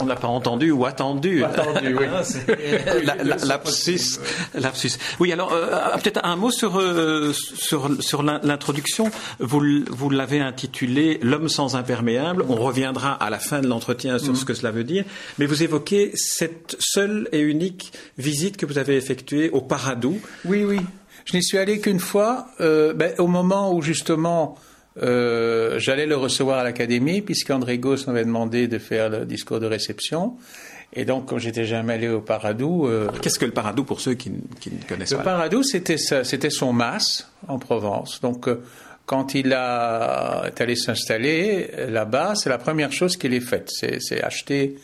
On 0.00 0.06
n'a 0.06 0.16
pas 0.16 0.28
entendu 0.28 0.72
ou 0.72 0.86
attendu. 0.86 1.44
Attendu, 1.44 1.96
oui. 1.96 2.06
lapsus, 3.44 4.98
Oui, 5.20 5.32
alors 5.32 5.52
euh, 5.52 5.96
peut-être 6.02 6.20
un 6.24 6.34
mot 6.34 6.50
sur 6.50 6.80
euh, 6.80 7.32
sur, 7.32 8.02
sur 8.02 8.22
l'introduction. 8.24 9.10
Vous, 9.38 9.62
vous 9.88 10.10
l'avez 10.10 10.40
intitulé 10.40 11.20
L'homme 11.22 11.48
sans 11.48 11.76
imperméable. 11.76 12.44
On 12.48 12.56
reviendra 12.56 13.12
à 13.12 13.30
la 13.30 13.38
fin 13.38 13.60
de 13.60 13.68
l'entretien 13.68 14.18
sur 14.18 14.32
mm. 14.32 14.36
ce 14.36 14.44
que 14.44 14.54
cela 14.54 14.72
veut 14.72 14.84
dire. 14.84 15.04
Mais 15.38 15.46
vous 15.46 15.62
évoquez 15.62 16.10
cette 16.14 16.76
seule 16.80 17.28
et 17.30 17.40
unique 17.40 17.92
visite 18.18 18.56
que 18.56 18.66
vous 18.66 18.78
avez 18.78 18.96
effectuée 18.96 19.50
au 19.50 19.60
Paradou. 19.60 20.18
Oui, 20.44 20.64
oui. 20.64 20.80
Je 21.24 21.36
n'y 21.36 21.42
suis 21.42 21.58
allé 21.58 21.80
qu'une 21.80 22.00
fois, 22.00 22.46
ben, 22.58 23.14
au 23.18 23.26
moment 23.26 23.72
où 23.74 23.82
justement 23.82 24.58
euh, 25.02 25.78
j'allais 25.78 26.06
le 26.06 26.16
recevoir 26.16 26.58
à 26.58 26.64
l'académie, 26.64 27.20
puisqu'André 27.20 27.78
Gauss 27.78 28.06
m'avait 28.06 28.24
demandé 28.24 28.68
de 28.68 28.78
faire 28.78 29.10
le 29.10 29.24
discours 29.24 29.60
de 29.60 29.66
réception. 29.66 30.36
Et 30.92 31.04
donc, 31.04 31.28
quand 31.28 31.38
j'étais 31.38 31.64
jamais 31.64 31.94
allé 31.94 32.08
au 32.08 32.20
Paradou. 32.20 32.86
Euh, 32.86 33.08
Qu'est-ce 33.20 33.38
que 33.38 33.44
le 33.44 33.50
Paradou 33.50 33.82
pour 33.82 34.00
ceux 34.00 34.14
qui, 34.14 34.30
qui 34.60 34.70
ne 34.70 34.82
connaissent 34.88 35.10
pas? 35.10 35.18
Le 35.18 35.24
Paradou, 35.24 35.62
c'était 35.64 35.96
c'était 35.96 36.50
son 36.50 36.72
mas 36.72 37.28
en 37.48 37.58
Provence. 37.58 38.20
Donc, 38.20 38.46
euh, 38.46 38.62
quand 39.04 39.34
il 39.34 39.52
a, 39.52 40.44
est 40.46 40.60
allé 40.60 40.76
s'installer 40.76 41.70
là-bas, 41.88 42.34
c'est 42.36 42.48
la 42.48 42.58
première 42.58 42.92
chose 42.92 43.16
qu'il 43.16 43.34
ait 43.34 43.40
faite. 43.40 43.70
C'est 43.70 44.22
acheter 44.22 44.76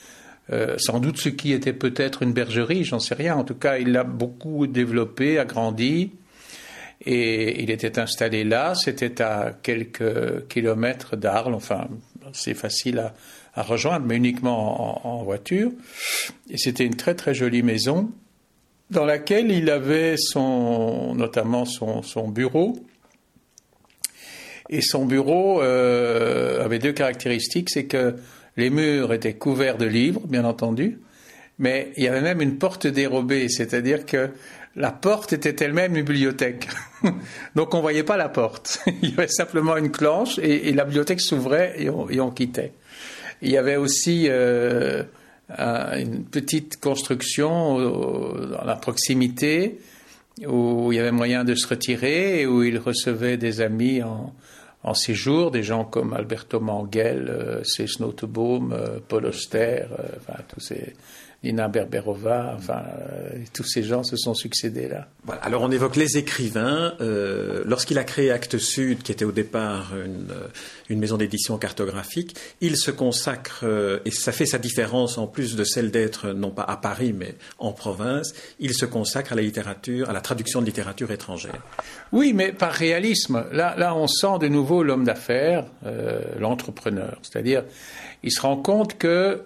euh, 0.53 0.75
sans 0.79 0.99
doute 0.99 1.19
ce 1.19 1.29
qui 1.29 1.53
était 1.53 1.73
peut-être 1.73 2.23
une 2.23 2.33
bergerie, 2.33 2.83
j'en 2.85 2.99
sais 2.99 3.15
rien. 3.15 3.37
En 3.37 3.45
tout 3.45 3.55
cas, 3.55 3.79
il 3.79 3.93
l'a 3.93 4.03
beaucoup 4.03 4.67
développé, 4.67 5.39
agrandi. 5.39 6.11
Et 7.05 7.63
il 7.63 7.71
était 7.71 7.99
installé 7.99 8.45
là, 8.45 8.75
c'était 8.75 9.23
à 9.23 9.53
quelques 9.63 10.47
kilomètres 10.49 11.17
d'Arles, 11.17 11.55
enfin 11.55 11.89
c'est 12.33 12.55
facile 12.55 13.13
à, 13.55 13.63
rejoindre, 13.63 14.07
mais 14.07 14.17
uniquement 14.17 15.07
en, 15.07 15.23
voiture. 15.23 15.73
Et 16.51 16.59
c'était 16.59 16.85
une 16.85 16.97
très 16.97 17.15
très 17.15 17.35
jolie 17.35 17.63
maison 17.63 18.11
dans 18.91 19.05
laquelle 19.05 19.51
il 19.51 19.71
avait 19.71 20.17
son, 20.17 21.15
notamment 21.15 21.65
son, 21.65 22.03
son 22.03 22.29
bureau. 22.29 22.79
Et 24.69 24.83
son 24.83 25.05
bureau 25.05 25.63
euh, 25.63 26.65
avait 26.65 26.79
deux 26.79 26.93
caractéristiques, 26.93 27.71
c'est 27.71 27.87
que 27.87 28.15
les 28.57 28.71
murs 28.71 29.13
étaient 29.13 29.35
couverts 29.35 29.79
de 29.79 29.87
livres, 29.87 30.21
bien 30.27 30.45
entendu, 30.45 31.01
mais 31.59 31.93
il 31.97 32.05
y 32.05 32.09
avait 32.09 32.21
même 32.21 32.41
une 32.41 32.57
porte 32.57 32.87
dérobée, 32.87 33.49
c'est-à-dire 33.49 34.07
que 34.07 34.31
la 34.77 34.93
porte 34.93 35.33
était 35.33 35.65
elle-même 35.65 35.97
une 35.97 36.05
bibliothèque. 36.05 36.69
Donc 37.57 37.75
on 37.75 37.81
voyait 37.81 38.05
pas 38.05 38.17
la 38.17 38.29
porte. 38.29 38.81
Il 39.03 39.11
y 39.11 39.13
avait 39.13 39.29
simplement 39.29 39.77
une 39.77 39.91
clanche 39.91 40.39
et, 40.39 40.73
la 40.73 40.85
bibliothèque 40.85 41.21
s'ouvrait 41.21 41.75
et, 41.79 41.91
on, 41.91 42.31
quittait. 42.31 42.73
Il 43.43 43.51
y 43.51 43.57
avait 43.57 43.77
aussi 43.77 44.27
euh, 44.29 45.03
une 45.59 46.25
petite 46.25 46.79
construction 46.81 47.79
dans 47.81 48.65
la 48.65 48.77
proximité 48.77 49.79
où 50.47 50.93
il 50.93 50.97
y 50.97 50.99
avait 50.99 51.11
moyen 51.11 51.45
de 51.45 51.55
se 51.55 51.67
retirer 51.67 52.43
et 52.43 52.47
où 52.47 52.63
il 52.63 52.79
recevait 52.79 53.37
des 53.37 53.61
amis 53.61 54.03
en, 54.03 54.95
séjour, 54.95 55.51
des 55.51 55.63
gens 55.63 55.85
comme 55.85 56.15
Alberto 56.15 56.61
Manguel, 56.61 57.29
euh, 57.29 57.63
euh, 57.81 58.99
Paul 59.09 59.27
Auster, 59.27 59.85
enfin 60.17 60.39
tous 60.49 60.61
ces 60.61 60.95
Nina 61.43 61.69
Berberova, 61.69 62.55
enfin, 62.55 62.83
euh, 62.85 63.39
tous 63.55 63.65
ces 63.65 63.83
gens 63.83 64.03
se 64.03 64.17
sont 64.17 64.35
succédés 64.35 64.89
là. 64.89 65.09
Voilà. 65.25 65.41
Alors 65.41 65.63
on 65.63 65.71
évoque 65.71 65.97
les 65.97 66.19
écrivains. 66.19 66.95
Euh, 67.01 67.63
lorsqu'il 67.65 67.99
a 67.99 68.05
créé 68.05 68.31
Actes 68.31 68.59
Sud, 68.59 69.03
qui 69.03 69.11
était 69.11 69.25
au 69.25 69.33
départ 69.33 69.95
une, 69.97 70.31
euh, 70.31 70.49
une 70.91 70.99
maison 70.99 71.17
d'édition 71.17 71.57
cartographique, 71.57 72.37
il 72.61 72.77
se 72.77 72.91
consacre, 72.91 73.65
et 74.05 74.11
ça 74.11 74.33
fait 74.33 74.45
sa 74.45 74.59
différence 74.59 75.17
en 75.17 75.27
plus 75.27 75.57
de 75.57 75.65
celle 75.65 75.91
d'être 75.91 76.33
non 76.33 76.51
pas 76.51 76.63
à 76.63 76.77
Paris 76.77 77.15
mais 77.17 77.35
en 77.59 77.73
province, 77.73 78.35
il 78.59 78.75
se 78.75 78.85
consacre 78.85 79.33
à 79.33 79.37
la 79.37 79.43
littérature, 79.43 80.11
à 80.11 80.13
la 80.13 80.21
traduction 80.21 80.61
de 80.61 80.67
littérature 80.67 81.11
étrangère. 81.11 81.63
Oui, 82.13 82.33
mais 82.35 82.53
par 82.53 82.73
réalisme. 82.73 83.47
Là, 83.51 83.75
là 83.79 83.95
on 83.95 84.09
sent 84.09 84.39
de 84.41 84.49
nouveau 84.49 84.83
l'homme 84.83 85.05
d'affaires, 85.05 85.65
l'entrepreneur. 86.39 87.19
C'est-à-dire, 87.23 87.65
il 88.23 88.33
se 88.33 88.41
rend 88.41 88.57
compte 88.57 88.99
que 88.99 89.43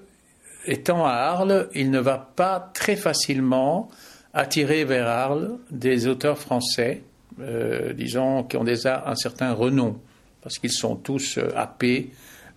étant 0.66 1.04
à 1.04 1.12
Arles, 1.12 1.68
il 1.74 1.90
ne 1.90 1.98
va 1.98 2.18
pas 2.18 2.70
très 2.74 2.96
facilement 2.96 3.88
attirer 4.32 4.84
vers 4.84 5.06
Arles 5.06 5.58
des 5.70 6.06
auteurs 6.06 6.38
français, 6.38 7.02
euh, 7.40 7.92
disons, 7.92 8.44
qui 8.44 8.56
ont 8.56 8.64
déjà 8.64 9.04
un 9.06 9.14
certain 9.14 9.52
renom, 9.52 10.00
parce 10.42 10.58
qu'ils 10.58 10.72
sont 10.72 10.96
tous 10.96 11.38
euh, 11.38 11.50
happés 11.56 12.10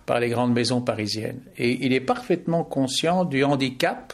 par 0.06 0.20
les 0.20 0.30
grandes 0.30 0.54
maisons 0.54 0.82
parisiennes. 0.82 1.42
Et 1.58 1.86
il 1.86 1.94
est 1.94 2.02
parfaitement 2.02 2.64
conscient 2.64 3.26
du 3.26 3.44
handicap 3.44 4.14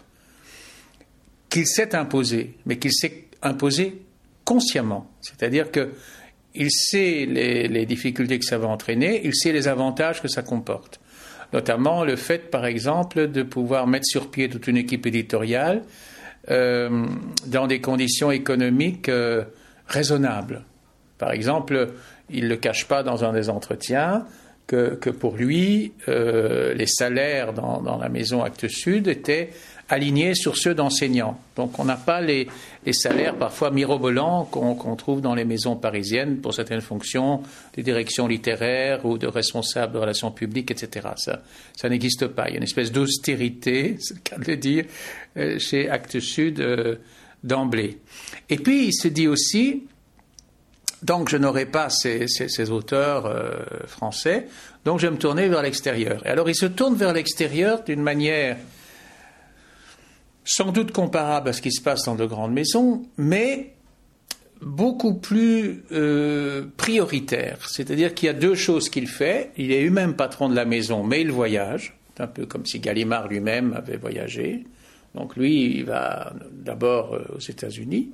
qu'il 1.50 1.68
s'est 1.68 1.96
imposé, 1.96 2.56
mais 2.66 2.78
qu'il 2.78 2.94
s'est 2.94 3.26
imposé 3.42 4.02
consciemment. 4.44 5.10
C'est-à-dire 5.22 5.70
qu'il 5.72 6.72
sait 6.72 7.26
les 7.28 7.86
difficultés 7.86 8.40
que 8.40 8.46
ça 8.46 8.58
va 8.58 8.68
entraîner, 8.68 9.22
il 9.24 9.36
sait 9.36 9.52
les 9.52 9.68
avantages 9.68 10.22
que 10.22 10.28
ça 10.28 10.42
comporte 10.42 11.00
notamment 11.54 12.04
le 12.04 12.16
fait, 12.16 12.50
par 12.50 12.66
exemple, 12.66 13.28
de 13.28 13.44
pouvoir 13.44 13.88
mettre 13.88 14.06
sur 14.06 14.30
pied 14.30 14.50
toute 14.50 14.68
une 14.68 14.78
équipe 14.78 15.06
éditoriale 15.06 15.84
euh, 16.50 17.06
dans 17.46 17.68
des 17.68 17.80
conditions 17.80 18.32
économiques 18.32 19.08
euh, 19.08 19.44
raisonnables. 19.88 20.64
Par 21.20 21.32
exemple, 21.32 21.92
il 22.30 22.46
ne 22.46 22.50
le 22.50 22.58
cache 22.58 22.88
pas 22.88 23.04
dans 23.04 23.24
un 23.24 23.32
des 23.32 23.50
entretiens 23.50 24.26
que, 25.00 25.10
pour 25.10 25.36
lui, 25.36 25.94
euh, 26.08 26.74
les 26.74 26.88
salaires 26.88 27.54
dans, 27.54 27.98
la 28.00 28.10
maison 28.10 28.44
Actes 28.44 28.68
Sud 28.68 29.08
étaient 29.08 29.50
alignés 29.90 30.34
sur 30.34 30.58
ceux 30.58 30.74
d'enseignants. 30.74 31.38
Donc 31.56 31.78
on 31.78 31.86
n'a 31.86 31.98
pas 31.98 32.22
les, 32.22 32.48
salaires 32.92 33.36
parfois 33.36 33.70
mirobolants 33.70 34.46
qu'on 34.46 34.96
trouve 34.96 35.22
dans 35.22 35.36
les 35.36 35.46
maisons 35.46 35.76
parisiennes 35.76 36.38
pour 36.38 36.54
certaines 36.54 36.82
fonctions 36.82 37.44
de 37.78 37.82
direction 37.82 38.28
littéraire 38.28 39.06
ou 39.06 39.18
de 39.18 39.28
responsable 39.28 39.94
de 39.94 40.00
relations 40.00 40.32
publiques, 40.32 40.72
etc. 40.72 41.10
Ça, 41.18 41.44
ça 41.76 41.90
n'existe 41.90 42.28
pas. 42.28 42.48
Il 42.48 42.52
y 42.52 42.56
a 42.56 42.58
une 42.58 42.64
espèce 42.64 42.92
d'austérité, 42.92 43.98
c'est 44.00 44.16
le 44.16 44.22
cas 44.22 44.38
de 44.38 44.46
le 44.46 44.58
dire, 44.58 44.86
euh, 45.38 45.60
chez 45.60 45.90
Actes 45.90 46.20
Sud 46.20 46.60
euh, 46.60 46.96
d'emblée. 47.44 48.00
Et 48.50 48.58
puis 48.58 48.88
il 48.88 48.94
se 48.94 49.08
dit 49.08 49.28
aussi 49.28 49.84
Donc 51.04 51.30
je 51.30 51.36
n'aurai 51.36 51.66
pas 51.66 51.90
ces, 51.90 52.72
auteurs 52.72 53.26
euh, 53.26 53.52
français, 53.88 54.48
donc 54.86 55.00
je 55.00 55.08
vais 55.08 55.12
me 55.12 55.18
tourner 55.18 55.50
vers 55.50 55.62
l'extérieur. 55.62 56.26
Et 56.26 56.30
alors 56.30 56.50
il 56.50 56.56
se 56.56 56.66
tourne 56.66 56.96
vers 56.96 57.14
l'extérieur 57.14 57.84
d'une 57.84 58.02
manière 58.02 58.58
sans 60.46 60.72
doute 60.72 60.92
comparable 60.92 61.50
à 61.50 61.54
ce 61.54 61.62
qui 61.62 61.72
se 61.72 61.82
passe 61.82 62.04
dans 62.06 62.16
de 62.16 62.26
grandes 62.26 62.54
maisons, 62.54 63.04
mais 63.18 63.74
beaucoup 64.62 65.16
plus 65.16 65.84
euh, 65.92 66.66
prioritaire. 66.78 67.58
C'est-à-dire 67.70 68.14
qu'il 68.14 68.28
y 68.28 68.30
a 68.30 68.34
deux 68.34 68.56
choses 68.56 68.90
qu'il 68.90 69.08
fait. 69.08 69.52
Il 69.58 69.72
est 69.72 69.82
lui-même 69.82 70.16
patron 70.16 70.48
de 70.48 70.56
la 70.56 70.66
maison, 70.66 71.04
mais 71.04 71.22
il 71.22 71.32
voyage. 71.32 71.98
C'est 72.16 72.24
un 72.24 72.28
peu 72.28 72.46
comme 72.46 72.66
si 72.66 72.80
Gallimard 72.80 73.28
lui-même 73.28 73.74
avait 73.74 73.98
voyagé. 73.98 74.66
Donc 75.16 75.36
lui, 75.36 75.78
il 75.78 75.86
va 75.86 76.34
d'abord 76.52 77.14
euh, 77.14 77.36
aux 77.36 77.42
États-Unis 77.42 78.12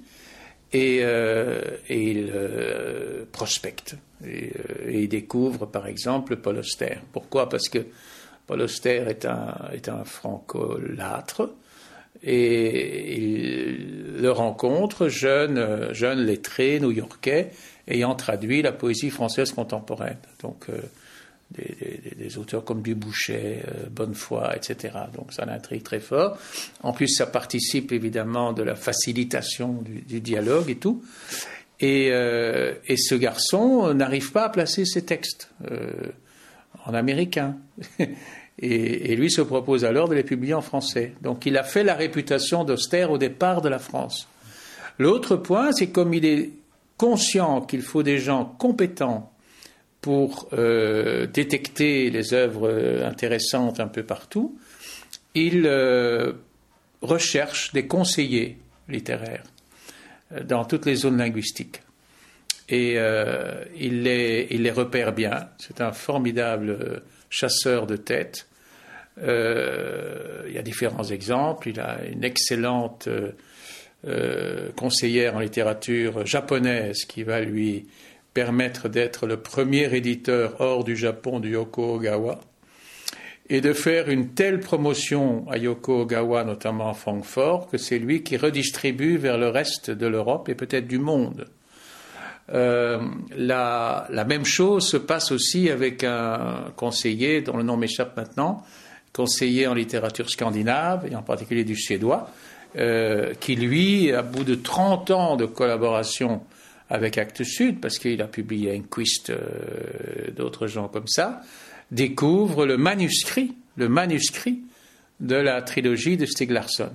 et, 0.73 0.99
euh, 1.01 1.61
il 1.89 2.31
prospecte. 3.31 3.95
Et, 4.25 4.51
il 4.89 5.09
découvre, 5.09 5.65
par 5.65 5.87
exemple, 5.87 6.35
Paul 6.37 6.57
Auster. 6.57 6.97
Pourquoi? 7.11 7.49
Parce 7.49 7.69
que 7.69 7.79
Paul 8.47 8.61
Auster 8.61 9.03
est 9.07 9.25
un, 9.25 9.55
est 9.73 9.89
un 9.89 10.03
franco-lâtre 10.03 11.49
et 12.23 13.15
il 13.17 14.21
le 14.21 14.31
rencontre, 14.31 15.07
jeune, 15.07 15.93
jeune 15.93 16.19
lettré 16.19 16.79
new-yorkais, 16.79 17.51
ayant 17.87 18.15
traduit 18.15 18.61
la 18.61 18.71
poésie 18.71 19.09
française 19.09 19.51
contemporaine. 19.51 20.17
Donc, 20.41 20.65
euh, 21.57 21.63
des, 22.15 22.37
auteurs 22.37 22.63
comme 22.63 22.81
Dubouchet, 22.81 23.63
euh, 23.67 23.89
Bonnefoy, 23.89 24.55
etc. 24.55 24.93
Donc, 25.15 25.33
ça 25.33 25.45
l'intrigue 25.45 25.83
très 25.83 25.99
fort. 25.99 26.37
En 26.83 26.93
plus, 26.93 27.07
ça 27.07 27.25
participe 27.25 27.91
évidemment 27.91 28.53
de 28.53 28.61
la 28.61 28.75
facilitation 28.75 29.81
du, 29.81 30.21
dialogue 30.21 30.69
et 30.69 30.75
tout. 30.75 31.03
Et, 31.79 32.09
euh, 32.11 32.73
et 32.87 32.97
ce 32.97 33.15
garçon 33.15 33.93
n'arrive 33.93 34.31
pas 34.31 34.43
à 34.43 34.49
placer 34.49 34.85
ses 34.85 35.05
textes 35.05 35.49
en 36.85 36.93
américain. 36.93 37.57
Et, 38.61 39.15
lui 39.15 39.31
se 39.31 39.41
propose 39.41 39.85
alors 39.85 40.09
de 40.09 40.15
les 40.15 40.23
publier 40.23 40.53
en 40.53 40.61
français. 40.61 41.13
Donc 41.21 41.45
il 41.45 41.57
a 41.57 41.63
fait 41.63 41.83
la 41.83 41.95
réputation 41.95 42.65
d'Austère 42.65 43.09
au 43.11 43.17
départ 43.17 43.61
de 43.61 43.69
la 43.69 43.79
France. 43.79 44.27
L'autre 44.97 45.37
point, 45.37 45.71
c'est 45.71 45.87
comme 45.87 46.13
il 46.13 46.25
est 46.25 46.49
conscient 46.97 47.61
qu'il 47.61 47.81
faut 47.81 48.03
des 48.03 48.17
gens 48.17 48.43
compétents 48.43 49.31
pour 50.01 50.47
euh, 50.53 51.27
détecter 51.27 52.09
les 52.09 52.33
œuvres 52.33 53.03
intéressantes 53.03 53.79
un 53.79 53.87
peu 53.87 54.03
partout, 54.03 54.57
il 55.35 55.63
euh, 55.65 56.33
recherche 57.01 57.73
des 57.73 57.85
conseillers 57.85 58.57
littéraires 58.87 59.43
euh, 60.31 60.43
dans 60.43 60.63
toutes 60.65 60.85
les 60.85 60.95
zones 60.95 61.17
linguistiques. 61.17 61.81
Et 62.71 62.97
il 63.79 64.03
les, 64.03 64.47
il, 64.51 64.61
les, 64.61 64.69
repère 64.69 65.11
bien. 65.11 65.49
C'est 65.57 65.81
un 65.81 65.91
formidable 65.91 67.01
chasseur 67.31 67.87
de 67.87 67.95
tête. 67.95 68.47
Il 69.17 69.23
y 70.53 70.55
a 70.55 70.61
différents 70.61 71.05
exemples. 71.05 71.69
Il 71.69 71.79
a 71.79 71.97
une 72.05 72.23
excellente 72.23 73.09
conseillère 74.75 75.35
en 75.35 75.39
littérature 75.39 76.27
japonaise 76.27 77.05
qui 77.05 77.23
va 77.23 77.41
lui 77.41 77.87
permettre 78.39 78.87
d'être 78.87 79.27
le 79.27 79.35
premier 79.35 79.93
éditeur 79.93 80.61
hors 80.61 80.85
du 80.85 80.95
Japon 80.95 81.41
du 81.41 81.49
Yoko 81.49 81.95
Ogawa 81.95 82.39
et 83.49 83.59
de 83.59 83.73
faire 83.73 84.07
une 84.07 84.29
telle 84.29 84.61
promotion 84.61 85.45
à 85.49 85.57
Yoko 85.57 86.03
Ogawa, 86.03 86.45
notamment 86.45 86.89
à 86.89 86.93
Francfort, 86.93 87.67
que 87.67 87.77
c'est 87.77 87.99
lui 87.99 88.23
qui 88.23 88.37
redistribue 88.37 89.17
vers 89.17 89.37
le 89.37 89.49
reste 89.49 89.91
de 89.91 90.07
l'Europe 90.07 90.47
et 90.47 90.55
peut-être 90.55 90.87
du 90.87 90.99
monde. 90.99 91.47
la, 92.47 94.07
la, 94.09 94.23
même 94.23 94.45
chose 94.45 94.87
se 94.87 94.95
passe 94.95 95.33
aussi 95.33 95.69
avec 95.69 96.05
un 96.05 96.71
conseiller 96.77 97.41
dont 97.41 97.57
le 97.57 97.63
nom 97.63 97.75
m'échappe 97.75 98.15
maintenant, 98.15 98.63
conseiller 99.11 99.67
en 99.67 99.73
littérature 99.73 100.29
scandinave, 100.29 101.07
et 101.11 101.15
en 101.17 101.23
particulier 101.23 101.65
du 101.65 101.75
suédois, 101.75 102.29
euh, 102.77 103.33
qui, 103.41 103.57
lui, 103.57 104.13
à 104.13 104.21
bout 104.21 104.45
de 104.45 104.55
30 104.55 105.11
ans 105.11 105.35
de 105.35 105.45
collaboration 105.45 106.41
avec 106.89 107.17
Actes 107.17 107.43
Sud, 107.43 107.79
parce 107.79 107.99
qu'il 107.99 108.21
a 108.21 108.27
publié 108.27 108.75
Inquist, 108.75 109.29
euh, 109.29 110.31
d'autres 110.35 110.67
gens 110.67 110.87
comme 110.87 111.07
ça, 111.07 111.41
découvre 111.91 112.65
le 112.65 112.77
manuscrit, 112.77 113.53
le 113.77 113.89
manuscrit 113.89 114.59
de 115.19 115.35
la 115.35 115.61
trilogie 115.61 116.17
de 116.17 116.25
Stieg 116.25 116.51
Larsson. 116.51 116.89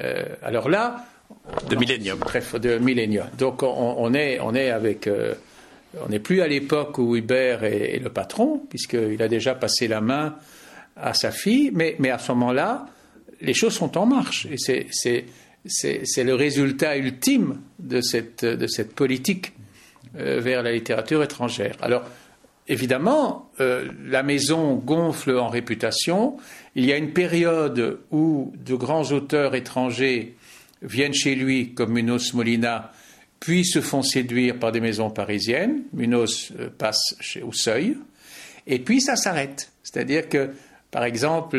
Euh, 0.00 0.24
alors 0.42 0.68
là, 0.68 1.06
de 1.68 1.76
Millennium. 1.76 2.18
de 2.60 2.78
Millennium. 2.78 3.26
Donc 3.38 3.62
on, 3.62 4.14
est, 4.14 4.40
on 4.40 4.54
est 4.54 4.70
avec, 4.70 5.08
on 6.04 6.08
n'est 6.08 6.18
plus 6.18 6.42
à 6.42 6.48
l'époque 6.48 6.98
où 6.98 7.16
Hubert 7.16 7.64
est, 7.64 7.96
est 7.96 7.98
le 7.98 8.10
patron, 8.10 8.62
puisqu'il 8.68 9.20
a 9.22 9.28
déjà 9.28 9.54
passé 9.54 9.88
la 9.88 10.00
main 10.00 10.36
à 10.96 11.14
sa 11.14 11.30
fille, 11.30 11.70
mais, 11.72 11.96
mais 11.98 12.10
à 12.10 12.18
ce 12.18 12.32
moment-là, 12.32 12.86
les 13.40 13.54
choses 13.54 13.74
sont 13.74 13.96
en 13.98 14.06
marche. 14.06 14.46
Et 14.46 14.56
c'est 14.58 15.24
le 15.64 16.32
résultat 16.32 16.96
ultime 16.96 17.60
de 17.78 18.00
cette, 18.00 18.94
politique 18.94 19.52
euh, 20.16 20.40
vers 20.40 20.62
la 20.62 20.72
littérature 20.72 21.22
étrangère. 21.22 21.76
Alors, 21.80 22.04
évidemment, 22.68 23.50
euh, 23.60 23.88
la 24.04 24.22
maison 24.22 24.74
gonfle 24.74 25.38
en 25.38 25.48
réputation. 25.48 26.36
Il 26.74 26.84
y 26.84 26.92
a 26.92 26.96
une 26.96 27.12
période 27.12 28.00
où 28.10 28.52
de 28.64 28.74
grands 28.74 29.10
auteurs 29.12 29.54
étrangers 29.54 30.36
viennent 30.82 31.14
chez 31.14 31.34
lui, 31.34 31.72
comme 31.74 31.92
Munoz 31.92 32.34
Molina, 32.34 32.92
puis 33.40 33.64
se 33.64 33.80
font 33.80 34.02
séduire 34.02 34.58
par 34.58 34.72
des 34.72 34.80
maisons 34.80 35.10
parisiennes. 35.10 35.82
Munoz 35.92 36.52
euh, 36.58 36.68
passe 36.76 37.16
au 37.42 37.52
seuil, 37.52 37.96
et 38.66 38.78
puis 38.78 39.00
ça 39.00 39.16
s'arrête. 39.16 39.70
C'est-à-dire 39.82 40.28
que 40.28 40.50
par 40.94 41.02
exemple, 41.02 41.58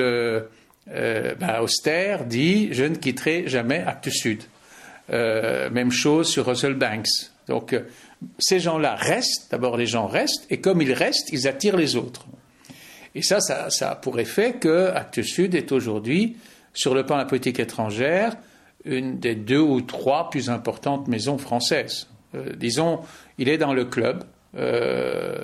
euh, 0.89 1.31
euh, 1.31 1.35
ben, 1.35 1.59
Auster 1.61 2.17
dit 2.25 2.69
Je 2.71 2.83
ne 2.83 2.95
quitterai 2.95 3.47
jamais 3.47 3.83
Actes 3.85 4.09
Sud. 4.09 4.43
Euh, 5.11 5.69
même 5.69 5.91
chose 5.91 6.29
sur 6.29 6.45
Russell 6.45 6.73
Banks. 6.73 7.31
Donc, 7.47 7.75
ces 8.39 8.59
gens-là 8.59 8.95
restent, 8.95 9.51
d'abord 9.51 9.77
les 9.77 9.85
gens 9.85 10.07
restent, 10.07 10.47
et 10.49 10.59
comme 10.59 10.81
ils 10.81 10.93
restent, 10.93 11.31
ils 11.31 11.47
attirent 11.47 11.77
les 11.77 11.95
autres. 11.95 12.25
Et 13.13 13.21
ça, 13.21 13.39
ça, 13.39 13.91
a 13.91 13.95
pour 13.95 14.19
effet 14.19 14.53
que 14.53 14.87
Actes 14.87 15.21
Sud 15.21 15.53
est 15.53 15.71
aujourd'hui, 15.71 16.37
sur 16.73 16.95
le 16.95 17.05
plan 17.05 17.17
de 17.17 17.21
la 17.21 17.27
politique 17.27 17.59
étrangère, 17.59 18.35
une 18.83 19.19
des 19.19 19.35
deux 19.35 19.59
ou 19.59 19.81
trois 19.81 20.29
plus 20.29 20.49
importantes 20.49 21.07
maisons 21.07 21.37
françaises. 21.37 22.07
disons, 22.57 22.99
il 23.37 23.47
est 23.47 23.57
dans 23.57 23.73
le 23.73 23.85
club, 23.85 24.23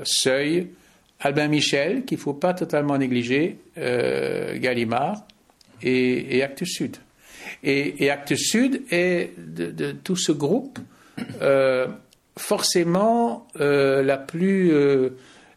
Seuil, 0.04 0.69
Albin 1.21 1.47
Michel, 1.47 2.04
qu'il 2.04 2.17
ne 2.17 2.21
faut 2.21 2.34
pas 2.34 2.54
totalement 2.54 2.97
négliger, 2.97 3.60
euh, 3.77 4.58
Gallimard 4.58 5.23
et, 5.84 6.44
Actes 6.44 6.65
Sud. 6.65 6.98
Et, 7.63 8.10
Actes 8.10 8.36
Sud 8.36 8.84
est 8.91 9.34
de, 9.38 9.91
tout 9.91 10.15
ce 10.15 10.32
groupe 10.32 10.80
euh, 11.41 11.88
forcément 12.38 13.48
euh, 13.60 14.02
la 14.04 14.17
plus 14.17 14.74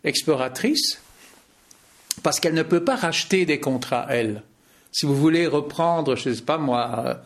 exploratrice 0.04 1.00
parce 2.22 2.40
qu'elle 2.40 2.54
ne 2.54 2.62
peut 2.62 2.84
pas 2.84 2.96
racheter 2.96 3.44
des 3.44 3.60
contrats, 3.60 4.06
elle. 4.08 4.42
Si 4.92 5.06
vous 5.06 5.16
voulez 5.16 5.46
reprendre, 5.46 6.14
je 6.14 6.28
ne 6.28 6.34
sais 6.34 6.42
pas 6.42 6.58
moi, 6.58 7.20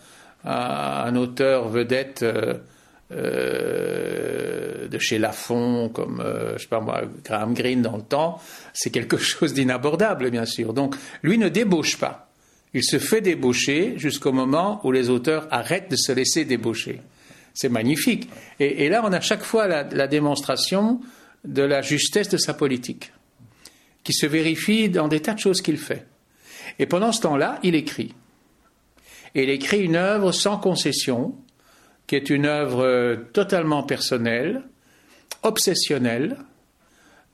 un, 0.44 1.14
auteur 1.16 1.68
vedette 1.68 2.24
euh, 3.10 4.86
de 4.86 4.98
chez 4.98 5.18
Lafont, 5.18 5.88
comme, 5.88 6.20
euh, 6.20 6.58
je 6.58 6.62
sais 6.62 6.68
pas 6.68 6.80
moi, 6.80 7.00
Graham 7.24 7.54
Greene 7.54 7.80
dans 7.80 7.96
le 7.96 8.02
temps, 8.02 8.38
c'est 8.74 8.90
quelque 8.90 9.16
chose 9.18 9.54
d'inabordable, 9.54 10.30
bien 10.30 10.44
sûr. 10.44 10.74
Donc, 10.74 10.94
lui 11.22 11.38
ne 11.38 11.48
débauche 11.48 11.96
pas. 11.96 12.27
Il 12.74 12.84
se 12.84 12.98
fait 12.98 13.20
débaucher 13.20 13.94
jusqu'au 13.96 14.32
moment 14.32 14.80
où 14.84 14.92
les 14.92 15.10
auteurs 15.10 15.48
arrêtent 15.50 15.90
de 15.90 15.96
se 15.96 16.12
laisser 16.12 16.44
débaucher. 16.44 17.00
C'est 17.54 17.68
magnifique. 17.68 18.28
Et, 18.60 18.88
là, 18.88 19.02
on 19.04 19.12
a 19.12 19.20
chaque 19.20 19.42
fois 19.42 19.66
la, 19.66 20.06
démonstration 20.06 21.00
de 21.44 21.62
la 21.62 21.82
justesse 21.82 22.28
de 22.28 22.36
sa 22.36 22.54
politique, 22.54 23.12
qui 24.04 24.12
se 24.12 24.26
vérifie 24.26 24.88
dans 24.88 25.08
des 25.08 25.20
tas 25.20 25.34
de 25.34 25.40
choses 25.40 25.60
qu'il 25.60 25.78
fait. 25.78 26.06
Et 26.78 26.86
pendant 26.86 27.10
ce 27.10 27.22
temps-là, 27.22 27.58
il 27.62 27.74
écrit. 27.74 28.14
Il 29.34 29.50
écrit 29.50 29.80
une 29.80 29.96
œuvre 29.96 30.32
sans 30.32 30.58
concession, 30.58 31.34
qui 32.06 32.16
est 32.16 32.30
une 32.30 32.46
œuvre 32.46 32.84
euh, 32.84 33.16
totalement 33.32 33.82
personnelle, 33.82 34.62
obsessionnelle, 35.42 36.38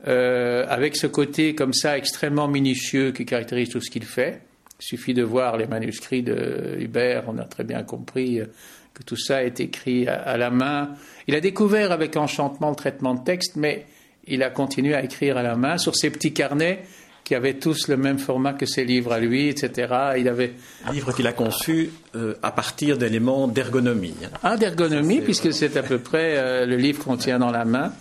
euh, 0.06 0.66
avec 0.68 0.96
ce 0.96 1.06
côté 1.06 1.54
comme 1.54 1.72
ça 1.72 1.96
extrêmement 1.96 2.48
minutieux 2.48 3.12
qui 3.12 3.24
caractérise 3.24 3.70
tout 3.70 3.80
ce 3.80 3.90
qu'il 3.90 4.04
fait. 4.04 4.42
Il 4.84 4.86
suffit 4.86 5.14
de 5.14 5.22
voir 5.22 5.56
les 5.56 5.66
manuscrits 5.66 6.22
de 6.22 6.76
Hubert, 6.78 7.24
on 7.28 7.38
a 7.38 7.44
très 7.44 7.64
bien 7.64 7.82
compris 7.84 8.40
euh, 8.40 8.46
que 8.92 9.02
tout 9.02 9.16
ça 9.16 9.42
est 9.42 9.58
écrit 9.58 10.06
à, 10.06 10.36
la 10.36 10.50
main. 10.50 10.90
Il 11.26 11.34
a 11.34 11.40
découvert 11.40 11.90
avec 11.90 12.18
enchantement 12.18 12.68
le 12.68 12.76
traitement 12.76 13.14
de 13.14 13.24
texte, 13.24 13.56
mais 13.56 13.86
il 14.26 14.42
a 14.42 14.50
continué 14.50 14.94
à 14.94 15.02
écrire 15.02 15.38
à 15.38 15.42
la 15.42 15.56
main 15.56 15.78
sur 15.78 15.96
ses 15.96 16.10
petits 16.10 16.34
carnets 16.34 16.82
qui 17.24 17.34
avaient 17.34 17.54
tous 17.54 17.88
le 17.88 17.96
même 17.96 18.18
format 18.18 18.52
que 18.52 18.66
ses 18.66 18.84
livres 18.84 19.12
à 19.12 19.20
lui, 19.20 19.48
etc. 19.48 19.90
Il 20.18 20.28
avait 20.28 20.52
un 20.84 20.92
livre 20.92 21.14
qu'il 21.14 21.26
a 21.26 21.32
conçu 21.32 21.90
euh, 22.14 22.34
à 22.42 22.50
partir 22.52 22.98
d'éléments 22.98 23.48
d'ergonomie. 23.48 24.14
Hein. 24.22 24.28
Ah, 24.42 24.58
d'ergonomie, 24.58 25.22
puisque 25.22 25.50
c'est 25.54 25.78
à 25.78 25.82
peu 25.82 25.98
près 25.98 26.36
euh, 26.36 26.66
le 26.66 26.76
livre 26.76 27.02
qu'on 27.02 27.16
tient 27.16 27.38
dans 27.38 27.50
la 27.50 27.64
main. 27.64 27.94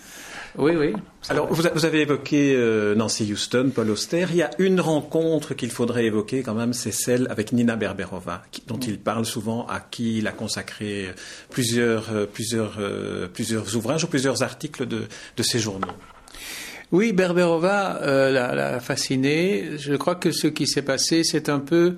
Oui, 0.58 0.74
oui. 0.76 0.94
Alors, 1.30 1.52
vous, 1.52 1.86
avez 1.86 2.02
évoqué 2.02 2.54
euh, 2.56 2.94
Nancy 2.96 3.32
Houston, 3.32 3.72
Paul 3.74 3.90
Auster. 3.90 4.28
Il 4.30 4.36
y 4.36 4.44
a 4.44 4.52
une 4.60 4.80
rencontre 4.80 5.56
qu'il 5.56 5.72
faudrait 5.72 6.06
évoquer 6.06 6.44
quand 6.44 6.54
même, 6.54 6.74
c'est 6.74 6.92
celle 6.92 7.28
avec 7.32 7.54
Nina 7.54 7.76
Berberova, 7.76 8.44
dont 8.68 8.78
il 8.78 9.00
parle 9.00 9.26
souvent, 9.26 9.66
à 9.68 9.80
qui 9.80 10.20
il 10.20 10.28
a 10.28 10.32
consacré 10.32 11.08
plusieurs, 11.50 12.28
plusieurs, 12.32 12.78
plusieurs 13.34 13.76
ouvrages 13.76 14.04
ou 14.04 14.08
plusieurs 14.08 14.44
articles 14.44 14.86
de, 14.86 15.08
de 15.38 15.44
ses 15.44 15.60
journaux. 15.60 15.88
Oui, 16.94 17.12
Berberova 17.12 18.04
euh, 18.04 18.30
l'a 18.30 18.80
fasciné. 18.80 19.80
Je 19.80 19.96
crois 19.96 20.14
que 20.14 20.32
ce 20.32 20.46
qui 20.46 20.68
s'est 20.68 20.84
passé, 20.84 21.24
c'est 21.24 21.50
un 21.50 21.58
peu 21.58 21.98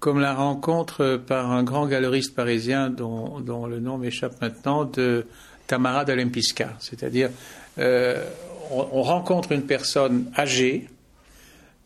comme 0.00 0.18
la 0.18 0.34
rencontre 0.34 1.22
par 1.24 1.52
un 1.52 1.62
grand 1.62 1.86
galeriste 1.86 2.34
parisien 2.34 2.90
dont, 2.90 3.38
le 3.38 3.78
nom 3.78 3.96
m'échappe 3.96 4.40
maintenant, 4.40 4.86
de 4.86 5.24
Tamara 5.68 6.04
de 6.04 6.14
Lempiska. 6.14 6.70
C'est-à-dire, 6.80 7.30
euh, 7.78 8.24
on, 8.70 9.02
rencontre 9.02 9.52
une 9.52 9.66
personne 9.66 10.30
âgée 10.36 10.88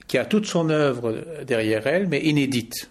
qui 0.06 0.18
a 0.18 0.24
toute 0.24 0.46
son 0.46 0.70
œuvre 0.70 1.24
derrière 1.46 1.86
elle, 1.86 2.08
mais 2.08 2.20
inédite. 2.20 2.90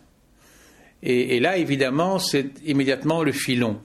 et 1.02 1.40
là, 1.40 1.58
évidemment, 1.58 2.20
c'est 2.20 2.50
immédiatement 2.66 3.24
le 3.24 3.32
filon. 3.32 3.80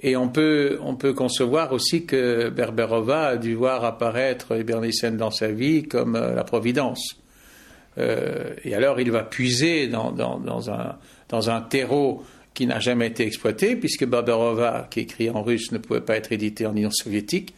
Et 0.00 0.16
on 0.16 0.28
peut, 0.28 0.78
on 0.82 0.94
peut 0.94 1.14
concevoir 1.14 1.72
aussi 1.72 2.04
que 2.04 2.50
Berberova 2.50 3.28
a 3.28 3.36
dû 3.36 3.54
voir 3.54 3.84
apparaître 3.84 4.56
Ibernisen 4.58 5.16
dans 5.16 5.30
sa 5.30 5.48
vie 5.48 5.84
comme 5.84 6.16
euh, 6.16 6.34
la 6.34 6.44
Providence. 6.44 7.16
Euh, 7.98 8.54
et 8.64 8.74
alors 8.74 9.00
il 9.00 9.10
va 9.10 9.22
puiser 9.22 9.86
dans, 9.86 10.12
dans, 10.12 10.70
un, 10.70 10.96
dans 11.30 11.50
un 11.50 11.62
terreau 11.62 12.22
qui 12.52 12.66
n'a 12.66 12.78
jamais 12.78 13.06
été 13.06 13.26
exploité, 13.26 13.74
puisque 13.74 14.04
Berberova, 14.04 14.86
qui 14.90 15.00
écrit 15.00 15.30
en 15.30 15.42
russe, 15.42 15.72
ne 15.72 15.78
pouvait 15.78 16.02
pas 16.02 16.16
être 16.16 16.32
édité 16.32 16.66
en 16.66 16.76
Union 16.76 16.90
soviétique, 16.90 17.54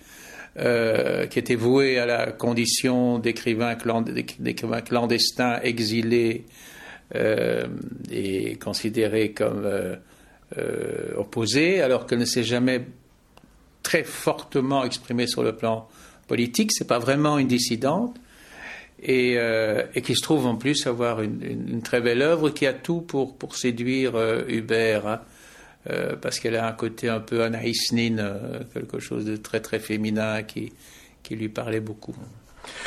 euh, 0.57 1.27
qui 1.27 1.39
était 1.39 1.55
voué 1.55 1.99
à 1.99 2.07
la 2.07 2.33
condition 2.33 3.19
d'écrivain 3.19 3.77
clandestin, 3.77 5.61
exilé 5.63 6.47
euh, 7.15 7.67
et 8.11 8.57
considéré 8.57 9.33
comme 9.33 9.63
euh, 9.65 9.97
opposée, 11.17 11.81
alors 11.81 12.07
qu'elle 12.07 12.19
ne 12.19 12.25
s'est 12.25 12.43
jamais 12.43 12.85
très 13.83 14.03
fortement 14.03 14.85
exprimée 14.85 15.27
sur 15.27 15.43
le 15.43 15.55
plan 15.55 15.87
politique. 16.27 16.73
C'est 16.73 16.89
pas 16.89 16.99
vraiment 16.99 17.39
une 17.39 17.49
dissidente. 17.49 18.17
Et, 19.01 19.39
qui 20.03 20.17
se 20.17 20.23
trouve 20.23 20.45
en 20.47 20.57
plus 20.57 20.89
avoir 20.89 21.23
une, 21.23 21.83
très 21.83 22.01
belle 22.01 22.21
œuvre 22.21 22.51
qui 22.51 22.67
a 22.67 22.73
tout 22.73 23.01
pour, 23.01 23.37
pour 23.37 23.55
séduire 23.55 24.15
Hubert, 24.49 25.07
hein. 25.07 25.21
Parce 26.21 26.39
qu'elle 26.39 26.57
a 26.57 26.67
un 26.67 26.73
côté 26.73 27.09
un 27.09 27.21
peu 27.21 27.43
Anaïs 27.43 27.93
Nin, 27.93 28.17
quelque 28.75 28.99
chose 28.99 29.25
de 29.25 29.37
très 29.37 29.61
très 29.61 29.79
féminin 29.79 30.43
qui, 30.43 30.73
qui 31.23 31.37
lui 31.37 31.49
parlait 31.49 31.81
beaucoup. 31.81 32.17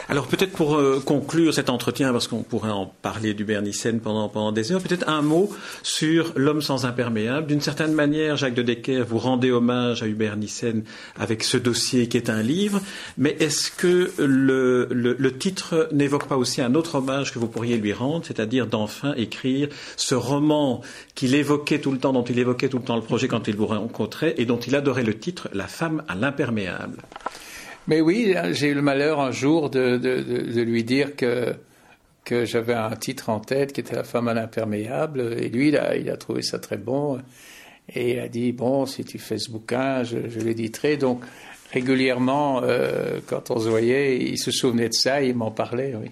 Alors 0.09 0.27
peut-être 0.27 0.51
pour 0.51 0.75
euh, 0.75 1.01
conclure 1.03 1.53
cet 1.53 1.69
entretien, 1.69 2.11
parce 2.11 2.27
qu'on 2.27 2.43
pourrait 2.43 2.71
en 2.71 2.85
parler 2.85 3.33
du 3.33 3.45
Bernicène 3.45 3.99
pendant, 3.99 4.27
pendant 4.29 4.51
des 4.51 4.71
heures, 4.71 4.81
peut-être 4.81 5.07
un 5.07 5.21
mot 5.21 5.49
sur 5.83 6.33
l'homme 6.35 6.61
sans 6.61 6.85
imperméable. 6.85 7.47
D'une 7.47 7.61
certaine 7.61 7.93
manière, 7.93 8.35
Jacques 8.35 8.53
de 8.53 8.61
Decker, 8.61 9.03
vous 9.03 9.19
rendez 9.19 9.51
hommage 9.51 10.03
à 10.03 10.07
Hubert 10.07 10.35
Nissen 10.35 10.83
avec 11.17 11.43
ce 11.43 11.57
dossier 11.57 12.09
qui 12.09 12.17
est 12.17 12.29
un 12.29 12.41
livre, 12.41 12.81
mais 13.17 13.35
est-ce 13.39 13.71
que 13.71 14.11
le, 14.17 14.87
le, 14.91 15.37
titre 15.37 15.87
n'évoque 15.91 16.27
pas 16.27 16.37
aussi 16.37 16.61
un 16.61 16.75
autre 16.75 16.95
hommage 16.95 17.31
que 17.31 17.39
vous 17.39 17.47
pourriez 17.47 17.77
lui 17.77 17.93
rendre, 17.93 18.25
c'est-à-dire 18.25 18.67
d'enfin 18.67 19.13
écrire 19.15 19.69
ce 19.95 20.13
roman 20.13 20.81
qu'il 21.15 21.35
évoquait 21.35 21.79
tout 21.79 21.91
le 21.91 21.99
temps, 21.99 22.11
dont 22.11 22.23
il 22.23 22.37
évoquait 22.37 22.69
tout 22.69 22.79
le 22.79 22.83
temps 22.83 22.97
le 22.97 23.01
projet 23.01 23.27
quand 23.27 23.47
il 23.47 23.55
vous 23.55 23.67
rencontrait, 23.67 24.35
et 24.37 24.45
dont 24.45 24.59
il 24.59 24.75
adorait 24.75 25.03
le 25.03 25.17
titre, 25.17 25.49
La 25.53 25.67
femme 25.67 26.03
à 26.07 26.15
l'imperméable? 26.15 26.97
Mais 27.87 28.01
oui, 28.01 28.35
j'ai 28.51 28.69
eu 28.69 28.73
le 28.73 28.81
malheur 28.81 29.19
un 29.19 29.31
jour 29.31 29.69
de, 29.69 30.61
lui 30.61 30.83
dire 30.83 31.15
que, 31.15 31.55
que 32.23 32.45
j'avais 32.45 32.73
un 32.73 32.95
titre 32.95 33.29
en 33.29 33.39
tête 33.39 33.73
qui 33.73 33.81
était 33.81 33.95
La 33.95 34.03
femme 34.03 34.27
à 34.27 34.33
l'imperméable. 34.33 35.35
Et 35.39 35.49
lui, 35.49 35.69
il 35.69 35.77
a, 35.77 35.95
il 35.95 36.09
a 36.09 36.17
trouvé 36.17 36.41
ça 36.41 36.59
très 36.59 36.77
bon. 36.77 37.19
Et 37.93 38.13
il 38.13 38.19
a 38.19 38.27
dit 38.27 38.51
Bon, 38.51 38.85
si 38.85 39.03
tu 39.03 39.17
fais 39.17 39.37
ce 39.37 39.51
bouquin, 39.51 40.03
je, 40.03 40.29
je 40.29 40.39
l'éditerai. 40.39 40.97
Donc, 40.97 41.23
régulièrement, 41.71 42.61
euh, 42.63 43.19
quand 43.25 43.51
on 43.51 43.59
se 43.59 43.69
voyait, 43.69 44.17
il 44.21 44.37
se 44.37 44.51
souvenait 44.51 44.89
de 44.89 44.93
ça, 44.93 45.21
il 45.21 45.35
m'en 45.35 45.51
parlait, 45.51 45.95
oui. 45.99 46.11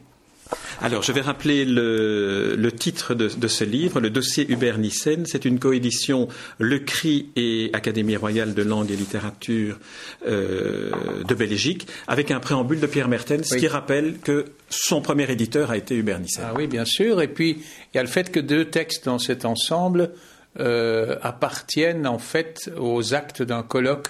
Alors, 0.81 1.03
je 1.03 1.11
vais 1.11 1.21
rappeler 1.21 1.65
le, 1.65 2.69
titre 2.71 3.13
de, 3.13 3.47
ce 3.47 3.63
livre, 3.63 3.99
le 3.99 4.09
dossier 4.09 4.49
Hubert 4.49 4.77
Nissen. 4.77 5.25
C'est 5.25 5.45
une 5.45 5.59
coédition 5.59 6.27
Le 6.57 6.79
Cri 6.79 7.29
et 7.35 7.69
Académie 7.73 8.15
royale 8.15 8.53
de 8.53 8.63
langue 8.63 8.89
et 8.89 8.95
littérature 8.95 9.77
euh, 10.25 10.91
de 11.27 11.35
Belgique, 11.35 11.87
avec 12.07 12.31
un 12.31 12.39
préambule 12.39 12.79
de 12.79 12.87
Pierre 12.87 13.09
Mertens 13.09 13.55
qui 13.57 13.67
rappelle 13.67 14.19
que 14.19 14.45
son 14.69 15.01
premier 15.01 15.29
éditeur 15.29 15.69
a 15.71 15.77
été 15.77 15.95
Hubert 15.95 16.19
Nissen. 16.19 16.43
Ah 16.47 16.53
oui, 16.55 16.67
bien 16.67 16.85
sûr. 16.85 17.21
Et 17.21 17.27
puis, 17.27 17.61
il 17.93 17.97
y 17.97 17.99
a 17.99 18.03
le 18.03 18.09
fait 18.09 18.31
que 18.31 18.39
deux 18.39 18.65
textes 18.65 19.05
dans 19.05 19.19
cet 19.19 19.43
ensemble 19.43 20.11
euh, 20.59 21.17
appartiennent 21.21 22.07
en 22.07 22.19
fait 22.19 22.71
aux 22.77 23.13
actes 23.13 23.43
d'un 23.43 23.63
colloque 23.63 24.07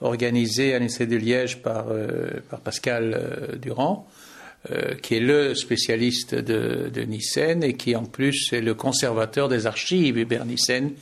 organisé 0.00 0.74
à 0.74 0.78
l'Institut 0.78 1.06
de 1.06 1.16
Liège 1.16 1.62
par, 1.62 1.86
euh, 1.90 2.28
par 2.50 2.60
Pascal 2.60 3.58
Durand. 3.60 4.06
Euh, 4.72 4.94
qui 4.94 5.16
est 5.16 5.20
le 5.20 5.54
spécialiste 5.54 6.34
de, 6.34 6.88
de, 6.88 7.02
Nissen 7.02 7.62
et 7.62 7.74
qui 7.74 7.94
en 7.94 8.06
plus 8.06 8.50
est 8.54 8.62
le 8.62 8.72
conservateur 8.72 9.50
des 9.50 9.66
archives 9.66 10.16
Hubert 10.16 10.46
Nissen 10.46 10.92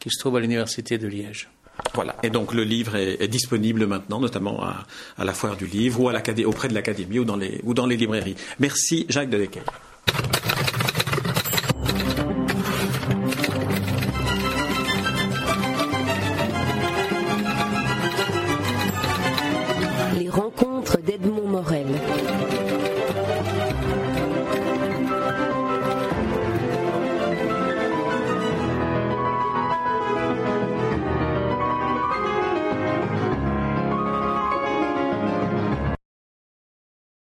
qui 0.00 0.10
se 0.10 0.18
trouve 0.18 0.38
à 0.38 0.40
l'université 0.40 0.98
de 0.98 1.06
Liège. 1.06 1.48
Voilà. 1.94 2.16
Et 2.24 2.30
donc 2.30 2.52
le 2.52 2.64
livre 2.64 2.96
est, 2.96 3.28
disponible 3.28 3.86
maintenant, 3.86 4.18
notamment 4.18 4.64
à, 4.64 4.86
la 5.24 5.32
foire 5.34 5.56
du 5.56 5.66
livre 5.66 6.00
ou 6.00 6.08
à 6.08 6.14
auprès 6.46 6.66
de 6.66 6.74
l'académie 6.74 7.20
ou, 7.20 7.24
dans 7.24 7.36
les, 7.36 7.60
ou 7.62 7.74
dans 7.74 7.86
les 7.86 7.96
librairies. 7.96 8.34
Merci 8.58 9.06
Jacques 9.08 9.30
Dedecker. 9.30 9.62